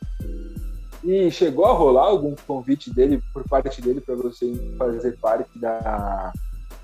E 1.04 1.30
chegou 1.30 1.66
a 1.66 1.74
rolar 1.74 2.06
algum 2.06 2.34
convite 2.48 2.90
dele, 2.94 3.22
por 3.34 3.44
parte 3.44 3.82
dele, 3.82 4.00
para 4.00 4.16
você 4.16 4.54
fazer 4.78 5.18
parte 5.18 5.50
da, 5.60 6.32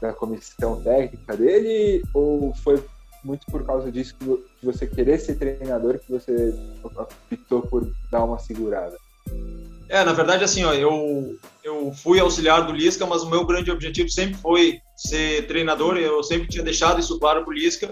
da 0.02 0.12
comissão 0.12 0.82
técnica 0.82 1.38
dele? 1.38 2.04
Ou 2.14 2.54
foi 2.64 2.84
muito 3.24 3.46
por 3.46 3.64
causa 3.64 3.90
disso 3.92 4.16
que 4.20 4.66
você 4.66 4.88
querer 4.88 5.20
ser 5.20 5.36
treinador 5.36 6.00
que 6.00 6.12
você 6.12 6.54
optou 6.84 7.62
por 7.62 7.90
dar 8.12 8.26
uma 8.26 8.40
segurada? 8.40 8.98
É, 9.90 10.04
na 10.04 10.14
verdade, 10.14 10.44
assim, 10.44 10.66
ó, 10.66 10.74
eu, 10.74 11.38
eu 11.64 11.92
fui 11.94 12.20
auxiliar 12.20 12.66
do 12.66 12.74
Lisca, 12.74 13.06
mas 13.06 13.24
o 13.24 13.30
meu 13.30 13.46
grande 13.46 13.72
objetivo 13.72 14.10
sempre 14.10 14.36
foi 14.36 14.80
ser 14.96 15.48
treinador, 15.48 15.98
eu 15.98 16.22
sempre 16.24 16.48
tinha 16.48 16.64
deixado 16.64 17.00
isso 17.00 17.20
claro 17.20 17.44
para 17.44 17.52
o 17.52 17.54
Lisca. 17.54 17.92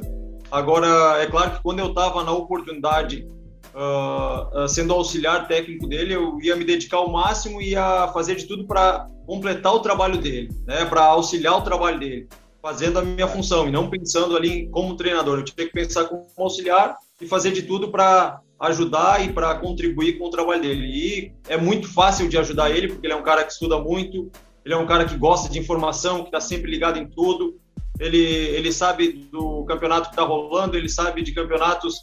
Agora, 0.51 1.21
é 1.21 1.25
claro 1.25 1.51
que 1.51 1.63
quando 1.63 1.79
eu 1.79 1.87
estava 1.87 2.23
na 2.23 2.31
oportunidade, 2.31 3.27
uh, 3.73 4.67
sendo 4.67 4.93
auxiliar 4.93 5.47
técnico 5.47 5.87
dele, 5.87 6.13
eu 6.13 6.37
ia 6.41 6.55
me 6.55 6.65
dedicar 6.65 6.97
ao 6.97 7.11
máximo 7.11 7.61
e 7.61 7.71
ia 7.71 8.09
fazer 8.13 8.35
de 8.35 8.45
tudo 8.45 8.65
para 8.65 9.07
completar 9.25 9.73
o 9.73 9.79
trabalho 9.79 10.17
dele, 10.17 10.49
né, 10.65 10.85
para 10.85 11.01
auxiliar 11.05 11.57
o 11.57 11.61
trabalho 11.61 11.99
dele, 11.99 12.27
fazendo 12.61 12.99
a 12.99 13.01
minha 13.01 13.27
função 13.27 13.67
e 13.67 13.71
não 13.71 13.89
pensando 13.89 14.35
ali 14.35 14.69
como 14.69 14.97
treinador. 14.97 15.39
Eu 15.39 15.45
tinha 15.45 15.65
que 15.65 15.73
pensar 15.73 16.05
como 16.05 16.27
auxiliar 16.37 16.97
e 17.21 17.27
fazer 17.27 17.51
de 17.51 17.63
tudo 17.63 17.89
para 17.89 18.39
ajudar 18.59 19.25
e 19.25 19.31
para 19.31 19.55
contribuir 19.55 20.17
com 20.17 20.25
o 20.25 20.29
trabalho 20.29 20.61
dele. 20.61 20.85
E 20.85 21.33
é 21.47 21.57
muito 21.57 21.91
fácil 21.91 22.27
de 22.27 22.37
ajudar 22.37 22.71
ele, 22.71 22.87
porque 22.87 23.05
ele 23.05 23.13
é 23.13 23.17
um 23.17 23.23
cara 23.23 23.43
que 23.43 23.51
estuda 23.51 23.79
muito, 23.79 24.31
ele 24.63 24.73
é 24.73 24.77
um 24.77 24.85
cara 24.85 25.05
que 25.05 25.17
gosta 25.17 25.49
de 25.49 25.59
informação, 25.59 26.21
que 26.21 26.29
está 26.29 26.39
sempre 26.39 26.71
ligado 26.71 26.97
em 26.97 27.07
tudo. 27.07 27.59
Ele, 27.99 28.17
ele 28.17 28.71
sabe 28.71 29.29
do 29.31 29.63
campeonato 29.65 30.09
que 30.09 30.15
está 30.15 30.23
rolando, 30.23 30.75
ele 30.75 30.89
sabe 30.89 31.21
de 31.21 31.33
campeonatos, 31.33 31.95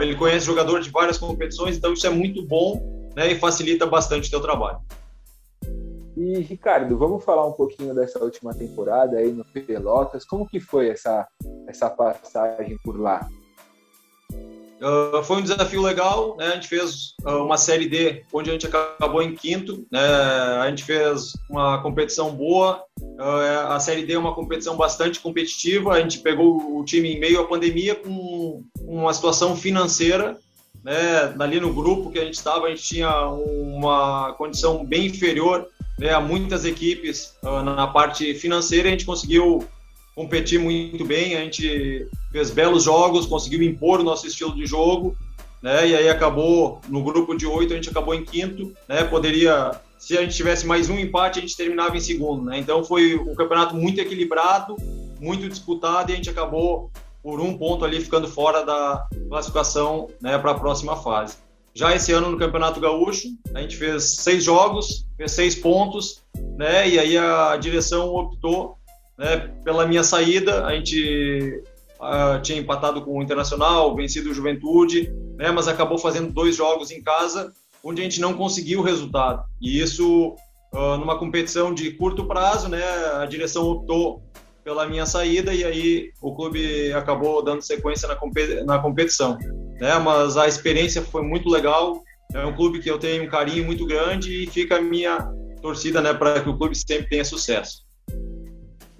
ele 0.00 0.14
conhece 0.14 0.46
jogador 0.46 0.80
de 0.80 0.90
várias 0.90 1.18
competições, 1.18 1.76
então 1.76 1.92
isso 1.92 2.06
é 2.06 2.10
muito 2.10 2.46
bom 2.46 3.10
né, 3.16 3.32
e 3.32 3.38
facilita 3.38 3.86
bastante 3.86 4.28
o 4.28 4.30
teu 4.30 4.40
trabalho. 4.40 4.78
E 6.16 6.38
Ricardo, 6.40 6.98
vamos 6.98 7.24
falar 7.24 7.46
um 7.46 7.52
pouquinho 7.52 7.94
dessa 7.94 8.22
última 8.22 8.52
temporada 8.52 9.16
aí 9.16 9.32
no 9.32 9.44
Pelotas. 9.44 10.24
Como 10.24 10.46
que 10.46 10.60
foi 10.60 10.90
essa 10.90 11.26
essa 11.66 11.88
passagem 11.88 12.76
por 12.84 13.00
lá? 13.00 13.26
Uh, 14.80 15.22
foi 15.22 15.36
um 15.36 15.42
desafio 15.42 15.82
legal, 15.82 16.36
né? 16.38 16.46
A 16.46 16.54
gente 16.54 16.66
fez 16.66 17.14
uh, 17.22 17.44
uma 17.44 17.58
série 17.58 17.86
D, 17.86 18.24
onde 18.32 18.48
a 18.48 18.52
gente 18.54 18.66
acabou 18.66 19.22
em 19.22 19.34
quinto, 19.34 19.86
né? 19.92 20.00
A 20.00 20.66
gente 20.70 20.84
fez 20.84 21.34
uma 21.50 21.82
competição 21.82 22.30
boa. 22.30 22.82
Uh, 22.98 23.68
a 23.68 23.78
série 23.78 24.06
D 24.06 24.14
é 24.14 24.18
uma 24.18 24.34
competição 24.34 24.76
bastante 24.76 25.20
competitiva. 25.20 25.92
A 25.92 26.00
gente 26.00 26.20
pegou 26.20 26.78
o 26.78 26.82
time 26.82 27.14
em 27.14 27.20
meio 27.20 27.40
à 27.40 27.46
pandemia 27.46 27.94
com 27.94 28.64
uma 28.80 29.12
situação 29.12 29.54
financeira, 29.54 30.38
né? 30.82 31.34
Ali 31.38 31.60
no 31.60 31.74
grupo 31.74 32.10
que 32.10 32.18
a 32.18 32.24
gente 32.24 32.34
estava, 32.34 32.66
a 32.66 32.70
gente 32.70 32.82
tinha 32.82 33.26
uma 33.28 34.32
condição 34.38 34.82
bem 34.82 35.06
inferior 35.06 35.68
né, 35.98 36.14
a 36.14 36.20
muitas 36.20 36.64
equipes 36.64 37.34
na 37.42 37.86
parte 37.86 38.32
financeira. 38.32 38.88
A 38.88 38.92
gente 38.92 39.04
conseguiu 39.04 39.62
competir 40.14 40.58
muito 40.58 41.04
bem, 41.04 41.36
a 41.36 41.40
gente 41.40 42.08
fez 42.30 42.50
belos 42.50 42.84
jogos, 42.84 43.26
conseguiu 43.26 43.62
impor 43.62 44.00
o 44.00 44.04
nosso 44.04 44.26
estilo 44.26 44.54
de 44.54 44.66
jogo, 44.66 45.16
né? 45.62 45.88
E 45.88 45.94
aí 45.94 46.08
acabou 46.08 46.80
no 46.88 47.02
grupo 47.02 47.36
de 47.36 47.46
oito, 47.46 47.72
a 47.72 47.76
gente 47.76 47.90
acabou 47.90 48.14
em 48.14 48.24
quinto, 48.24 48.72
né? 48.88 49.04
Poderia, 49.04 49.72
se 49.98 50.16
a 50.16 50.22
gente 50.22 50.36
tivesse 50.36 50.66
mais 50.66 50.88
um 50.88 50.98
empate, 50.98 51.38
a 51.38 51.42
gente 51.42 51.56
terminava 51.56 51.96
em 51.96 52.00
segundo, 52.00 52.44
né? 52.44 52.58
Então 52.58 52.84
foi 52.84 53.16
um 53.16 53.34
campeonato 53.34 53.74
muito 53.74 54.00
equilibrado, 54.00 54.76
muito 55.20 55.48
disputado 55.48 56.10
e 56.10 56.14
a 56.14 56.16
gente 56.16 56.30
acabou 56.30 56.90
por 57.22 57.40
um 57.40 57.56
ponto 57.56 57.84
ali 57.84 58.00
ficando 58.00 58.26
fora 58.26 58.64
da 58.64 59.06
classificação, 59.28 60.08
né? 60.20 60.38
Para 60.38 60.52
a 60.52 60.58
próxima 60.58 60.96
fase. 60.96 61.36
Já 61.72 61.94
esse 61.94 62.12
ano 62.12 62.30
no 62.30 62.38
Campeonato 62.38 62.80
Gaúcho, 62.80 63.28
a 63.54 63.60
gente 63.60 63.76
fez 63.76 64.16
seis 64.16 64.42
jogos, 64.42 65.06
fez 65.16 65.30
seis 65.32 65.54
pontos, 65.54 66.20
né? 66.56 66.88
E 66.88 66.98
aí 66.98 67.16
a 67.16 67.56
direção 67.56 68.08
optou 68.08 68.76
né, 69.20 69.50
pela 69.62 69.86
minha 69.86 70.02
saída, 70.02 70.64
a 70.64 70.74
gente 70.74 71.62
uh, 72.00 72.40
tinha 72.40 72.58
empatado 72.58 73.02
com 73.02 73.18
o 73.18 73.22
Internacional, 73.22 73.94
vencido 73.94 74.30
o 74.30 74.34
Juventude, 74.34 75.12
né, 75.36 75.50
mas 75.50 75.68
acabou 75.68 75.98
fazendo 75.98 76.32
dois 76.32 76.56
jogos 76.56 76.90
em 76.90 77.02
casa, 77.02 77.52
onde 77.84 78.00
a 78.00 78.04
gente 78.04 78.18
não 78.18 78.32
conseguiu 78.32 78.80
o 78.80 78.82
resultado. 78.82 79.44
E 79.60 79.78
isso, 79.78 80.34
uh, 80.72 80.96
numa 80.96 81.18
competição 81.18 81.74
de 81.74 81.90
curto 81.90 82.24
prazo, 82.24 82.70
né, 82.70 82.82
a 83.12 83.26
direção 83.26 83.66
optou 83.66 84.22
pela 84.64 84.88
minha 84.88 85.04
saída 85.04 85.52
e 85.52 85.64
aí 85.64 86.10
o 86.22 86.34
clube 86.34 86.90
acabou 86.94 87.44
dando 87.44 87.60
sequência 87.60 88.08
na, 88.08 88.16
competi 88.16 88.64
na 88.64 88.78
competição. 88.78 89.36
Né, 89.78 89.98
mas 89.98 90.38
a 90.38 90.48
experiência 90.48 91.02
foi 91.02 91.22
muito 91.22 91.50
legal, 91.50 92.02
é 92.32 92.46
um 92.46 92.56
clube 92.56 92.80
que 92.80 92.90
eu 92.90 92.98
tenho 92.98 93.24
um 93.24 93.28
carinho 93.28 93.66
muito 93.66 93.84
grande 93.84 94.44
e 94.44 94.46
fica 94.46 94.76
a 94.76 94.80
minha 94.80 95.30
torcida 95.60 96.00
né, 96.00 96.14
para 96.14 96.40
que 96.40 96.48
o 96.48 96.56
clube 96.56 96.74
sempre 96.74 97.10
tenha 97.10 97.24
sucesso. 97.24 97.89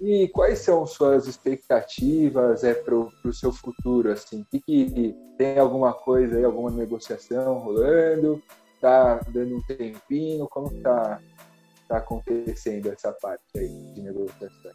E 0.01 0.27
quais 0.29 0.59
são 0.59 0.83
suas 0.87 1.27
expectativas 1.27 2.63
é, 2.63 2.73
para 2.73 2.95
o 2.95 3.31
seu 3.31 3.51
futuro? 3.51 4.11
Assim, 4.11 4.43
que, 4.49 4.59
que 4.59 5.15
tem 5.37 5.59
alguma 5.59 5.93
coisa 5.93 6.37
aí, 6.37 6.43
alguma 6.43 6.71
negociação 6.71 7.59
rolando? 7.59 8.41
Tá 8.81 9.21
dando 9.27 9.57
um 9.57 9.61
tempinho? 9.61 10.47
Como 10.49 10.75
está 10.75 11.19
tá 11.87 11.97
acontecendo 11.97 12.91
essa 12.91 13.11
parte 13.11 13.43
aí 13.55 13.93
de 13.93 14.01
negociação? 14.01 14.71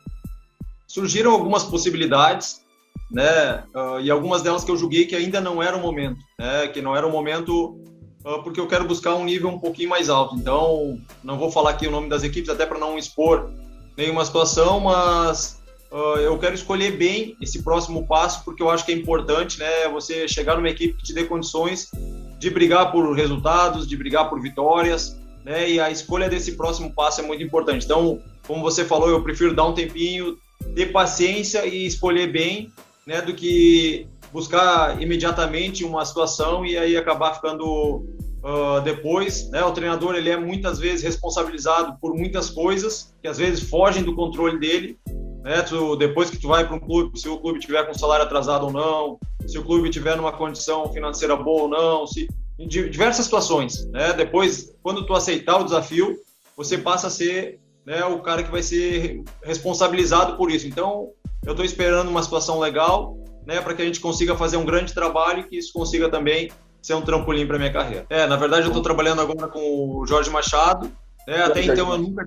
Surgiram 0.86 1.32
algumas 1.32 1.64
possibilidades, 1.64 2.64
né? 3.10 3.64
Uh, 3.74 3.98
e 4.00 4.08
algumas 4.12 4.42
delas 4.42 4.62
que 4.62 4.70
eu 4.70 4.76
julguei 4.76 5.06
que 5.06 5.16
ainda 5.16 5.40
não 5.40 5.60
era 5.60 5.76
o 5.76 5.80
momento, 5.80 6.20
né? 6.38 6.68
Que 6.68 6.80
não 6.80 6.94
era 6.94 7.04
o 7.04 7.10
momento 7.10 7.80
uh, 8.24 8.44
porque 8.44 8.60
eu 8.60 8.68
quero 8.68 8.86
buscar 8.86 9.16
um 9.16 9.24
nível 9.24 9.48
um 9.48 9.58
pouquinho 9.58 9.90
mais 9.90 10.08
alto. 10.08 10.36
Então, 10.36 11.00
não 11.24 11.36
vou 11.36 11.50
falar 11.50 11.70
aqui 11.70 11.88
o 11.88 11.90
nome 11.90 12.08
das 12.08 12.22
equipes 12.22 12.48
até 12.48 12.64
para 12.64 12.78
não 12.78 12.96
expor 12.96 13.50
nenhuma 13.96 14.24
situação, 14.24 14.80
mas 14.80 15.60
uh, 15.90 16.18
eu 16.18 16.38
quero 16.38 16.54
escolher 16.54 16.96
bem 16.96 17.36
esse 17.40 17.62
próximo 17.62 18.06
passo, 18.06 18.44
porque 18.44 18.62
eu 18.62 18.70
acho 18.70 18.84
que 18.84 18.92
é 18.92 18.94
importante, 18.94 19.58
né? 19.58 19.88
Você 19.92 20.28
chegar 20.28 20.56
numa 20.56 20.68
equipe 20.68 20.94
que 20.94 21.02
te 21.02 21.14
dê 21.14 21.24
condições 21.24 21.90
de 22.38 22.50
brigar 22.50 22.92
por 22.92 23.10
resultados, 23.14 23.86
de 23.86 23.96
brigar 23.96 24.28
por 24.28 24.40
vitórias, 24.40 25.18
né? 25.44 25.70
E 25.70 25.80
a 25.80 25.90
escolha 25.90 26.28
desse 26.28 26.52
próximo 26.52 26.92
passo 26.92 27.20
é 27.20 27.24
muito 27.24 27.42
importante. 27.42 27.84
Então, 27.84 28.20
como 28.46 28.62
você 28.62 28.84
falou, 28.84 29.08
eu 29.08 29.22
prefiro 29.22 29.54
dar 29.54 29.66
um 29.66 29.72
tempinho, 29.74 30.36
ter 30.74 30.86
paciência 30.92 31.64
e 31.66 31.86
escolher 31.86 32.30
bem, 32.30 32.70
né? 33.06 33.22
Do 33.22 33.32
que 33.32 34.06
buscar 34.32 35.00
imediatamente 35.00 35.84
uma 35.84 36.04
situação 36.04 36.66
e 36.66 36.76
aí 36.76 36.96
acabar 36.96 37.34
ficando 37.34 38.04
uh, 38.42 38.80
depois. 38.82 39.50
Né? 39.50 39.62
O 39.64 39.72
treinador 39.72 40.14
ele 40.14 40.30
é 40.30 40.36
muitas 40.36 40.78
vezes 40.78 41.02
responsabilizado 41.02 41.98
por 42.00 42.14
muitas 42.14 42.50
coisas 42.50 43.14
que 43.22 43.28
às 43.28 43.38
vezes 43.38 43.68
fogem 43.68 44.02
do 44.02 44.14
controle 44.14 44.58
dele. 44.58 44.98
Né? 45.42 45.62
Tu, 45.62 45.96
depois 45.96 46.30
que 46.30 46.38
tu 46.38 46.48
vai 46.48 46.66
para 46.66 46.76
um 46.76 46.80
clube, 46.80 47.18
se 47.18 47.28
o 47.28 47.38
clube 47.38 47.60
tiver 47.60 47.84
com 47.86 47.94
salário 47.94 48.24
atrasado 48.24 48.66
ou 48.66 48.72
não, 48.72 49.18
se 49.46 49.58
o 49.58 49.64
clube 49.64 49.90
tiver 49.90 50.16
numa 50.16 50.32
condição 50.32 50.92
financeira 50.92 51.36
boa 51.36 51.62
ou 51.62 51.68
não, 51.68 52.06
se 52.06 52.28
em 52.58 52.66
diversas 52.66 53.24
situações. 53.24 53.86
Né? 53.90 54.12
Depois, 54.14 54.74
quando 54.82 55.04
tu 55.04 55.14
aceitar 55.14 55.60
o 55.60 55.64
desafio, 55.64 56.16
você 56.56 56.78
passa 56.78 57.08
a 57.08 57.10
ser 57.10 57.60
né, 57.84 58.04
o 58.04 58.20
cara 58.20 58.42
que 58.42 58.50
vai 58.50 58.62
ser 58.62 59.22
responsabilizado 59.42 60.36
por 60.36 60.50
isso. 60.50 60.66
Então, 60.66 61.10
eu 61.44 61.52
estou 61.52 61.64
esperando 61.64 62.08
uma 62.08 62.22
situação 62.22 62.58
legal, 62.58 63.16
né, 63.46 63.60
para 63.60 63.74
que 63.74 63.82
a 63.82 63.84
gente 63.84 64.00
consiga 64.00 64.34
fazer 64.34 64.56
um 64.56 64.64
grande 64.64 64.92
trabalho 64.92 65.40
e 65.40 65.44
que 65.44 65.56
isso 65.56 65.72
consiga 65.72 66.08
também 66.08 66.50
ser 66.86 66.94
um 66.94 67.02
trampolim 67.02 67.46
para 67.46 67.58
minha 67.58 67.72
carreira. 67.72 68.06
É, 68.08 68.26
na 68.26 68.36
verdade 68.36 68.62
eu 68.62 68.68
estou 68.68 68.82
trabalhando 68.82 69.20
agora 69.20 69.48
com 69.48 69.98
o 69.98 70.06
Jorge 70.06 70.30
Machado. 70.30 70.90
Né? 71.26 71.42
Até 71.42 71.64
então 71.64 71.90
eu 71.90 71.98
nunca 71.98 72.24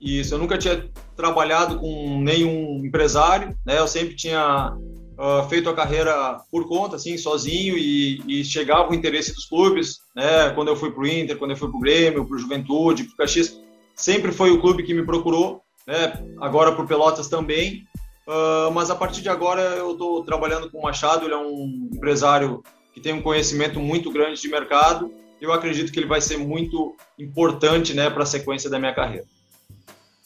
isso, 0.00 0.34
eu 0.34 0.38
nunca 0.38 0.56
tinha 0.56 0.88
trabalhado 1.14 1.78
com 1.78 2.20
nenhum 2.22 2.82
empresário, 2.84 3.54
né? 3.66 3.78
Eu 3.78 3.86
sempre 3.86 4.16
tinha 4.16 4.72
uh, 4.72 5.48
feito 5.48 5.68
a 5.68 5.74
carreira 5.74 6.40
por 6.50 6.66
conta, 6.66 6.96
assim, 6.96 7.18
sozinho 7.18 7.76
e, 7.76 8.22
e, 8.26 8.42
chegava 8.42 8.90
o 8.90 8.94
interesse 8.94 9.34
dos 9.34 9.44
clubes, 9.44 9.98
né? 10.16 10.50
Quando 10.54 10.68
eu 10.68 10.76
fui 10.76 10.90
para 10.90 11.02
o 11.02 11.06
Inter, 11.06 11.36
quando 11.36 11.50
eu 11.50 11.56
fui 11.56 11.68
para 11.68 11.76
o 11.76 11.80
Grêmio, 11.80 12.24
para 12.24 12.34
o 12.34 12.38
Juventude, 12.38 13.04
para 13.04 13.12
o 13.12 13.16
Caxias, 13.18 13.60
sempre 13.94 14.32
foi 14.32 14.50
o 14.50 14.58
clube 14.58 14.84
que 14.84 14.94
me 14.94 15.04
procurou, 15.04 15.60
né? 15.86 16.14
Agora 16.40 16.72
para 16.72 16.82
o 16.82 16.88
Pelotas 16.88 17.28
também. 17.28 17.84
Uh, 18.26 18.70
mas 18.72 18.90
a 18.90 18.94
partir 18.94 19.20
de 19.20 19.28
agora 19.28 19.60
eu 19.60 19.92
estou 19.92 20.24
trabalhando 20.24 20.70
com 20.70 20.78
o 20.78 20.82
Machado, 20.82 21.26
ele 21.26 21.34
é 21.34 21.38
um 21.38 21.90
empresário 21.92 22.62
que 22.92 23.00
tem 23.00 23.12
um 23.12 23.22
conhecimento 23.22 23.78
muito 23.80 24.10
grande 24.12 24.40
de 24.40 24.48
mercado. 24.48 25.12
Eu 25.40 25.52
acredito 25.52 25.92
que 25.92 25.98
ele 25.98 26.06
vai 26.06 26.20
ser 26.20 26.36
muito 26.36 26.96
importante 27.18 27.94
né, 27.94 28.10
para 28.10 28.22
a 28.22 28.26
sequência 28.26 28.68
da 28.68 28.78
minha 28.78 28.94
carreira. 28.94 29.24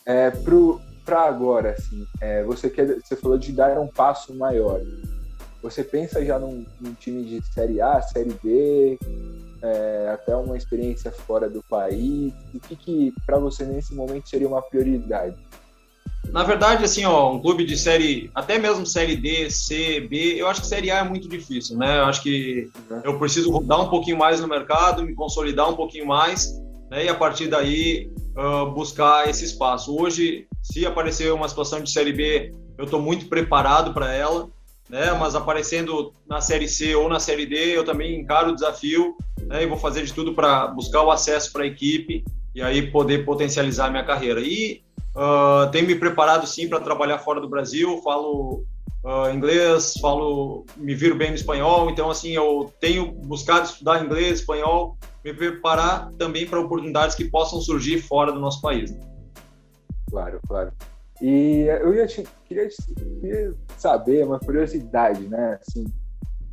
É, 0.06 0.32
para 1.04 1.22
agora, 1.22 1.72
assim, 1.72 2.06
é, 2.20 2.42
você, 2.42 2.68
quer, 2.68 3.00
você 3.00 3.16
falou 3.16 3.38
de 3.38 3.52
dar 3.52 3.78
um 3.78 3.88
passo 3.88 4.34
maior. 4.34 4.80
Você 5.62 5.82
pensa 5.82 6.24
já 6.24 6.38
num, 6.38 6.66
num 6.80 6.94
time 6.94 7.24
de 7.24 7.42
Série 7.46 7.80
A, 7.80 8.02
Série 8.02 8.34
B, 8.42 8.98
é, 9.62 10.10
até 10.12 10.36
uma 10.36 10.56
experiência 10.56 11.10
fora 11.10 11.48
do 11.48 11.62
país? 11.62 12.32
O 12.52 12.60
que, 12.60 12.76
que 12.76 13.14
para 13.24 13.38
você 13.38 13.64
nesse 13.64 13.94
momento 13.94 14.28
seria 14.28 14.48
uma 14.48 14.60
prioridade? 14.60 15.36
Na 16.30 16.42
verdade, 16.42 16.84
assim, 16.84 17.04
ó, 17.04 17.32
um 17.32 17.40
clube 17.40 17.64
de 17.64 17.76
série, 17.76 18.30
até 18.34 18.58
mesmo 18.58 18.84
série 18.84 19.14
D, 19.16 19.50
C, 19.50 20.00
B, 20.00 20.34
eu 20.36 20.48
acho 20.48 20.62
que 20.62 20.66
série 20.66 20.90
A 20.90 20.98
é 20.98 21.04
muito 21.04 21.28
difícil, 21.28 21.76
né? 21.76 21.98
Eu 21.98 22.04
acho 22.04 22.22
que 22.22 22.68
eu 23.04 23.18
preciso 23.18 23.50
rodar 23.52 23.80
um 23.80 23.88
pouquinho 23.88 24.18
mais 24.18 24.40
no 24.40 24.48
mercado, 24.48 25.04
me 25.04 25.14
consolidar 25.14 25.70
um 25.70 25.76
pouquinho 25.76 26.06
mais, 26.06 26.52
né? 26.90 27.04
E 27.04 27.08
a 27.08 27.14
partir 27.14 27.48
daí 27.48 28.10
uh, 28.36 28.70
buscar 28.72 29.28
esse 29.28 29.44
espaço. 29.44 29.96
Hoje, 29.96 30.46
se 30.62 30.84
aparecer 30.84 31.32
uma 31.32 31.48
situação 31.48 31.80
de 31.80 31.90
série 31.90 32.12
B, 32.12 32.52
eu 32.76 32.84
estou 32.84 33.00
muito 33.00 33.28
preparado 33.28 33.94
para 33.94 34.12
ela, 34.12 34.48
né? 34.88 35.12
Mas 35.12 35.34
aparecendo 35.34 36.12
na 36.28 36.40
série 36.40 36.68
C 36.68 36.94
ou 36.94 37.08
na 37.08 37.20
série 37.20 37.46
D, 37.46 37.76
eu 37.76 37.84
também 37.84 38.20
encaro 38.20 38.50
o 38.50 38.54
desafio, 38.54 39.16
né? 39.42 39.62
E 39.62 39.66
vou 39.66 39.78
fazer 39.78 40.04
de 40.04 40.12
tudo 40.12 40.34
para 40.34 40.66
buscar 40.68 41.02
o 41.02 41.10
acesso 41.10 41.52
para 41.52 41.62
a 41.62 41.66
equipe 41.66 42.24
e 42.54 42.62
aí 42.62 42.90
poder 42.90 43.24
potencializar 43.24 43.86
a 43.86 43.90
minha 43.90 44.04
carreira. 44.04 44.40
E 44.40 44.82
uh, 45.14 45.70
tenho 45.70 45.86
me 45.86 45.94
preparado 45.94 46.46
sim 46.46 46.68
para 46.68 46.80
trabalhar 46.80 47.18
fora 47.18 47.40
do 47.40 47.48
Brasil, 47.48 48.00
falo 48.02 48.64
uh, 49.04 49.30
inglês, 49.32 49.94
falo, 50.00 50.64
me 50.76 50.94
viro 50.94 51.14
bem 51.14 51.30
no 51.30 51.36
espanhol, 51.36 51.90
então 51.90 52.10
assim 52.10 52.32
eu 52.32 52.72
tenho 52.80 53.12
buscado 53.12 53.66
estudar 53.66 54.04
inglês, 54.04 54.40
espanhol, 54.40 54.96
me 55.24 55.32
preparar 55.32 56.10
também 56.18 56.46
para 56.46 56.60
oportunidades 56.60 57.14
que 57.14 57.24
possam 57.24 57.60
surgir 57.60 58.00
fora 58.00 58.32
do 58.32 58.40
nosso 58.40 58.60
país. 58.60 58.90
Né? 58.90 59.00
Claro, 60.10 60.40
claro. 60.46 60.72
E 61.20 61.66
eu 61.82 61.94
ia 61.94 62.06
te, 62.06 62.24
queria, 62.44 62.68
queria 63.20 63.54
saber 63.76 64.24
uma 64.24 64.38
curiosidade, 64.38 65.26
né? 65.28 65.58
Assim, 65.60 65.84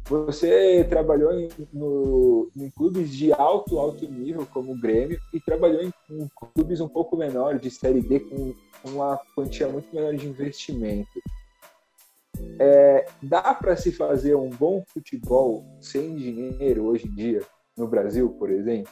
você 0.06 0.86
trabalhou 0.90 1.34
em, 1.40 1.50
no, 1.72 2.50
em 2.56 2.70
clubes 2.70 3.12
de 3.12 3.32
alto, 3.32 3.80
alto 3.80 4.06
nível, 4.10 4.48
como 4.52 4.74
o 4.74 4.80
Grêmio, 4.80 5.20
e 5.34 5.40
trabalhou 5.40 5.82
em, 5.82 5.94
em 6.10 6.30
clubes 6.54 6.82
um 6.82 6.88
pouco 6.88 7.16
menores, 7.16 7.62
de 7.62 7.70
Série 7.70 8.02
D, 8.02 8.20
com, 8.20 8.54
uma 8.84 9.20
quantia 9.36 9.68
muito 9.68 9.94
menor 9.94 10.16
de 10.16 10.28
investimento. 10.28 11.22
É, 12.60 13.06
dá 13.22 13.54
para 13.54 13.76
se 13.76 13.92
fazer 13.92 14.36
um 14.36 14.50
bom 14.50 14.84
futebol 14.88 15.64
sem 15.80 16.16
dinheiro 16.16 16.86
hoje 16.86 17.08
em 17.08 17.14
dia, 17.14 17.42
no 17.78 17.88
Brasil, 17.88 18.30
por 18.30 18.50
exemplo? 18.50 18.92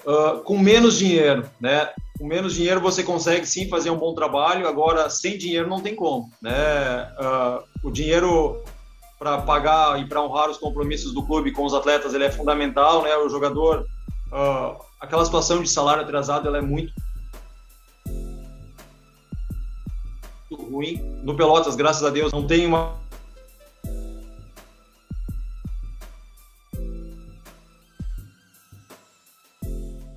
Uh, 0.00 0.42
com 0.42 0.58
menos 0.58 0.98
dinheiro, 0.98 1.48
né? 1.60 1.90
Com 2.18 2.26
menos 2.26 2.54
dinheiro 2.54 2.80
você 2.80 3.02
consegue 3.02 3.46
sim 3.46 3.68
fazer 3.68 3.90
um 3.90 3.98
bom 3.98 4.14
trabalho, 4.14 4.66
agora 4.66 5.08
sem 5.10 5.38
dinheiro 5.38 5.68
não 5.68 5.80
tem 5.80 5.94
como, 5.94 6.30
né? 6.42 7.04
Uh, 7.20 7.88
o 7.88 7.90
dinheiro 7.90 8.62
para 9.20 9.42
pagar 9.42 10.00
e 10.00 10.06
para 10.06 10.22
honrar 10.22 10.48
os 10.48 10.56
compromissos 10.56 11.12
do 11.12 11.22
clube 11.22 11.52
com 11.52 11.66
os 11.66 11.74
atletas, 11.74 12.14
ele 12.14 12.24
é 12.24 12.30
fundamental, 12.30 13.02
né? 13.02 13.14
O 13.18 13.28
jogador, 13.28 13.86
uh, 14.32 14.82
aquela 14.98 15.22
situação 15.26 15.62
de 15.62 15.68
salário 15.68 16.02
atrasado, 16.02 16.48
ela 16.48 16.56
é 16.56 16.62
muito 16.62 16.90
ruim. 20.50 20.96
No 21.22 21.36
Pelotas, 21.36 21.76
graças 21.76 22.02
a 22.02 22.08
Deus, 22.08 22.32
não 22.32 22.46
tem 22.46 22.66
uma 22.66 22.98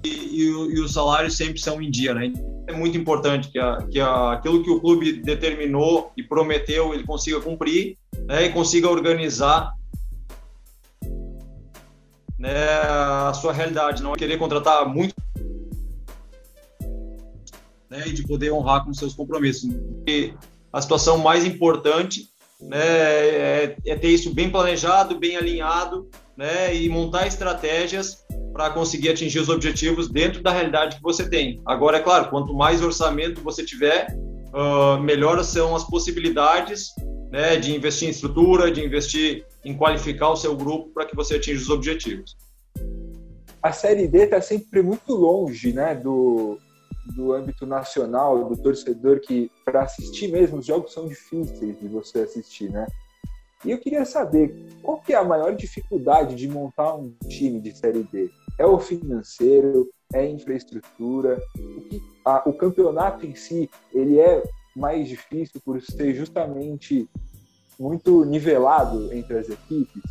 e, 0.06 0.38
e, 0.40 0.80
os 0.80 0.94
salários 0.94 1.36
sempre 1.36 1.60
são 1.60 1.82
em 1.82 1.92
dia, 1.92 2.14
né? 2.14 2.32
É 2.68 2.74
muito 2.74 2.98
importante 2.98 3.52
que, 3.52 3.60
a, 3.60 3.86
que 3.92 4.00
a, 4.00 4.32
aquilo 4.32 4.64
que 4.64 4.70
o 4.70 4.80
clube 4.80 5.22
determinou 5.22 6.14
e 6.16 6.24
prometeu 6.24 6.94
ele 6.94 7.04
consiga 7.04 7.42
cumprir 7.42 7.98
né, 8.26 8.46
e 8.46 8.50
consiga 8.52 8.90
organizar 8.90 9.74
né, 12.38 12.68
a 13.28 13.34
sua 13.34 13.54
realidade, 13.54 14.04
não 14.04 14.14
é 14.14 14.18
querer 14.18 14.38
contratar 14.38 14.88
muito 14.88 15.16
né, 17.90 18.04
e 18.08 18.14
de 18.14 18.24
poder 18.24 18.52
honrar 18.52 18.84
com 18.84 18.94
seus 18.94 19.14
compromissos. 19.14 19.70
E 20.08 20.34
a 20.72 20.82
situação 20.82 21.18
mais 21.20 21.46
importante 21.46 22.30
né, 22.60 22.80
é, 22.80 23.78
é, 23.86 23.96
ter 23.96 24.10
isso 24.10 24.34
bem 24.34 24.50
planejado, 24.50 25.20
bem 25.20 25.38
alinhado 25.38 26.10
né, 26.36 26.76
e 26.76 26.90
montar 26.90 27.28
estratégias 27.28 28.26
para 28.52 28.70
conseguir 28.70 29.10
atingir 29.10 29.40
os 29.40 29.50
objetivos 29.50 30.10
dentro 30.10 30.42
da 30.42 30.52
realidade 30.52 30.98
que 30.98 31.02
você 31.02 31.30
tem. 31.30 31.62
Agora, 31.66 31.98
é 31.98 32.02
claro, 32.02 32.30
quanto 32.30 32.54
mais 32.54 32.82
orçamento 32.82 33.42
você 33.42 33.64
tiver, 33.64 34.08
uh, 34.54 35.02
melhor 35.02 35.44
são 35.44 35.76
as 35.76 35.84
possibilidades 35.84 36.94
né, 37.32 37.56
de 37.56 37.76
investir 37.76 38.08
em 38.08 38.12
estrutura, 38.12 38.72
de 38.72 38.86
investir 38.86 39.46
em 39.66 39.76
qualificar 39.76 40.30
o 40.30 40.36
seu 40.36 40.56
grupo 40.56 40.90
para 40.94 41.06
que 41.06 41.16
você 41.16 41.36
atinja 41.36 41.62
os 41.62 41.70
objetivos. 41.70 42.38
A 43.62 43.72
Série 43.72 44.08
D 44.08 44.26
está 44.26 44.42
sempre 44.42 44.82
muito 44.82 45.14
longe 45.14 45.74
né, 45.74 45.96
do, 45.96 46.60
do 47.16 47.34
âmbito 47.34 47.66
nacional, 47.66 48.50
do 48.50 48.62
torcedor 48.62 49.20
que, 49.22 49.50
para 49.66 49.84
assistir 49.84 50.28
mesmo, 50.28 50.60
os 50.60 50.66
jogos 50.66 50.94
são 50.94 51.08
difíceis 51.08 51.80
de 51.80 51.88
você 51.88 52.20
assistir, 52.20 52.70
né? 52.70 52.86
E 53.66 53.72
eu 53.72 53.78
queria 53.78 54.04
saber 54.04 54.54
qual 54.82 55.00
que 55.00 55.14
é 55.14 55.16
a 55.16 55.24
maior 55.24 55.56
dificuldade 55.56 56.36
de 56.36 56.50
montar 56.50 56.96
um 56.96 57.14
time 57.30 57.62
de 57.62 57.76
Série 57.76 58.04
D? 58.04 58.30
É 58.60 58.66
o 58.66 58.78
financeiro? 58.78 59.90
É 60.14 60.30
infraestrutura? 60.30 61.42
O, 61.58 61.82
que, 61.82 62.02
a, 62.26 62.48
o 62.48 62.54
campeonato 62.54 63.26
em 63.26 63.36
si, 63.36 63.70
ele 63.94 64.20
é 64.20 64.44
mais 64.76 65.08
difícil 65.08 65.62
por 65.64 65.82
ser 65.82 66.16
justamente 66.16 67.08
muito 67.80 68.24
nivelado 68.26 69.14
entre 69.14 69.38
as 69.38 69.50
equipes? 69.50 70.02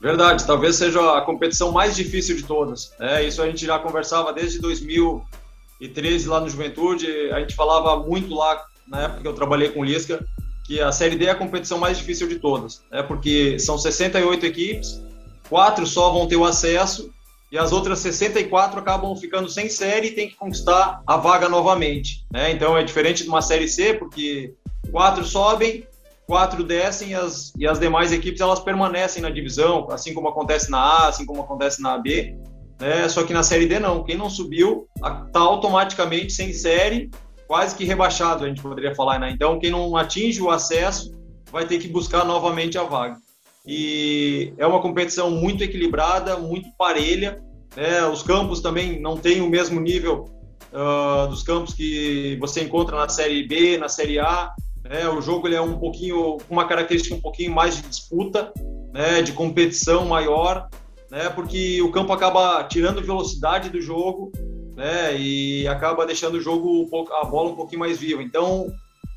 Verdade, 0.00 0.44
talvez 0.44 0.76
seja 0.76 1.16
a 1.16 1.20
competição 1.20 1.70
mais 1.70 1.94
difícil 1.94 2.36
de 2.36 2.42
todas. 2.42 2.92
É, 2.98 3.24
isso 3.24 3.40
a 3.40 3.46
gente 3.46 3.64
já 3.64 3.78
conversava 3.78 4.32
desde 4.32 4.58
2013 4.58 6.28
lá 6.28 6.40
no 6.40 6.48
Juventude, 6.48 7.06
a 7.30 7.38
gente 7.38 7.54
falava 7.54 7.96
muito 8.04 8.34
lá, 8.34 8.64
na 8.88 9.02
época 9.02 9.20
que 9.20 9.28
eu 9.28 9.32
trabalhei 9.32 9.68
com 9.68 9.80
o 9.80 9.84
Lisca, 9.84 10.24
que 10.64 10.80
a 10.80 10.90
Série 10.90 11.16
D 11.16 11.26
é 11.26 11.30
a 11.30 11.36
competição 11.36 11.78
mais 11.78 11.98
difícil 11.98 12.26
de 12.28 12.40
todas, 12.40 12.82
é 12.90 13.02
porque 13.02 13.58
são 13.58 13.78
68 13.78 14.44
equipes, 14.44 15.00
quatro 15.48 15.86
só 15.86 16.10
vão 16.10 16.26
ter 16.26 16.36
o 16.36 16.44
acesso 16.44 17.12
e 17.52 17.58
as 17.58 17.70
outras 17.70 17.98
64 17.98 18.80
acabam 18.80 19.14
ficando 19.14 19.46
sem 19.46 19.68
série 19.68 20.08
e 20.08 20.12
tem 20.12 20.26
que 20.26 20.36
conquistar 20.36 21.02
a 21.06 21.18
vaga 21.18 21.50
novamente. 21.50 22.24
Né? 22.32 22.50
Então 22.50 22.78
é 22.78 22.82
diferente 22.82 23.22
de 23.22 23.28
uma 23.28 23.42
Série 23.42 23.68
C, 23.68 23.92
porque 23.92 24.54
quatro 24.90 25.22
sobem, 25.22 25.86
quatro 26.26 26.64
descem 26.64 27.10
e 27.10 27.14
as, 27.14 27.52
e 27.58 27.66
as 27.66 27.78
demais 27.78 28.10
equipes 28.10 28.40
elas 28.40 28.58
permanecem 28.58 29.20
na 29.20 29.28
divisão, 29.28 29.86
assim 29.90 30.14
como 30.14 30.28
acontece 30.28 30.70
na 30.70 30.78
A, 30.78 31.08
assim 31.08 31.26
como 31.26 31.42
acontece 31.42 31.82
na 31.82 31.98
B. 31.98 32.34
Né? 32.80 33.06
Só 33.10 33.22
que 33.22 33.34
na 33.34 33.42
Série 33.42 33.66
D 33.66 33.78
não, 33.78 34.02
quem 34.02 34.16
não 34.16 34.30
subiu 34.30 34.88
está 34.96 35.40
automaticamente 35.40 36.32
sem 36.32 36.54
série, 36.54 37.10
quase 37.46 37.76
que 37.76 37.84
rebaixado, 37.84 38.46
a 38.46 38.48
gente 38.48 38.62
poderia 38.62 38.94
falar. 38.94 39.18
Né? 39.18 39.30
Então 39.30 39.58
quem 39.58 39.70
não 39.70 39.94
atinge 39.94 40.40
o 40.40 40.48
acesso 40.48 41.12
vai 41.52 41.66
ter 41.66 41.78
que 41.78 41.86
buscar 41.86 42.24
novamente 42.24 42.78
a 42.78 42.82
vaga 42.82 43.18
e 43.66 44.52
é 44.58 44.66
uma 44.66 44.80
competição 44.80 45.30
muito 45.30 45.62
equilibrada, 45.62 46.36
muito 46.36 46.68
parelha. 46.76 47.42
Né? 47.76 48.04
Os 48.06 48.22
campos 48.22 48.60
também 48.60 49.00
não 49.00 49.16
têm 49.16 49.40
o 49.40 49.48
mesmo 49.48 49.80
nível 49.80 50.28
uh, 50.72 51.28
dos 51.28 51.42
campos 51.42 51.74
que 51.74 52.36
você 52.40 52.62
encontra 52.62 52.96
na 52.96 53.08
Série 53.08 53.46
B, 53.46 53.78
na 53.78 53.88
Série 53.88 54.18
A. 54.18 54.50
Né? 54.84 55.08
O 55.08 55.20
jogo 55.20 55.46
ele 55.46 55.54
é 55.54 55.60
um 55.60 55.78
pouquinho, 55.78 56.38
uma 56.50 56.66
característica 56.66 57.14
um 57.14 57.20
pouquinho 57.20 57.52
mais 57.52 57.76
de 57.76 57.82
disputa, 57.82 58.52
né? 58.92 59.22
de 59.22 59.32
competição 59.32 60.04
maior, 60.06 60.68
né? 61.10 61.28
porque 61.30 61.80
o 61.82 61.92
campo 61.92 62.12
acaba 62.12 62.64
tirando 62.64 63.00
velocidade 63.00 63.70
do 63.70 63.80
jogo 63.80 64.32
né? 64.74 65.16
e 65.16 65.68
acaba 65.68 66.04
deixando 66.04 66.34
o 66.34 66.40
jogo, 66.40 66.88
a 67.20 67.24
bola 67.24 67.50
um 67.50 67.56
pouquinho 67.56 67.80
mais 67.80 67.96
viva. 67.96 68.22
Então, 68.22 68.72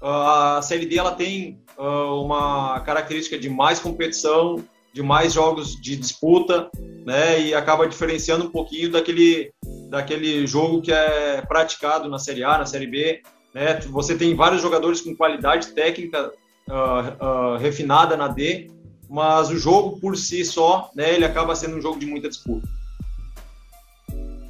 a 0.07 0.61
Série 0.61 0.85
D 0.85 0.97
ela 0.97 1.13
tem 1.13 1.59
uh, 1.77 2.21
uma 2.23 2.79
característica 2.81 3.39
de 3.39 3.49
mais 3.49 3.79
competição, 3.79 4.63
de 4.93 5.01
mais 5.01 5.33
jogos 5.33 5.79
de 5.81 5.95
disputa, 5.95 6.69
né? 7.05 7.41
E 7.41 7.53
acaba 7.55 7.87
diferenciando 7.87 8.45
um 8.45 8.51
pouquinho 8.51 8.91
daquele 8.91 9.51
daquele 9.89 10.45
jogo 10.45 10.81
que 10.81 10.91
é 10.91 11.41
praticado 11.41 12.09
na 12.09 12.19
Série 12.19 12.43
A, 12.43 12.57
na 12.57 12.65
Série 12.65 12.87
B, 12.87 13.21
né? 13.53 13.79
Você 13.89 14.15
tem 14.15 14.35
vários 14.35 14.61
jogadores 14.61 15.01
com 15.01 15.15
qualidade 15.15 15.67
técnica 15.69 16.31
uh, 16.69 17.25
uh, 17.25 17.57
refinada 17.57 18.15
na 18.15 18.27
D, 18.27 18.69
mas 19.09 19.49
o 19.49 19.57
jogo 19.57 19.99
por 19.99 20.15
si 20.15 20.45
só, 20.45 20.91
né? 20.95 21.15
Ele 21.15 21.25
acaba 21.25 21.55
sendo 21.55 21.77
um 21.77 21.81
jogo 21.81 21.99
de 21.99 22.05
muita 22.05 22.29
disputa. 22.29 22.67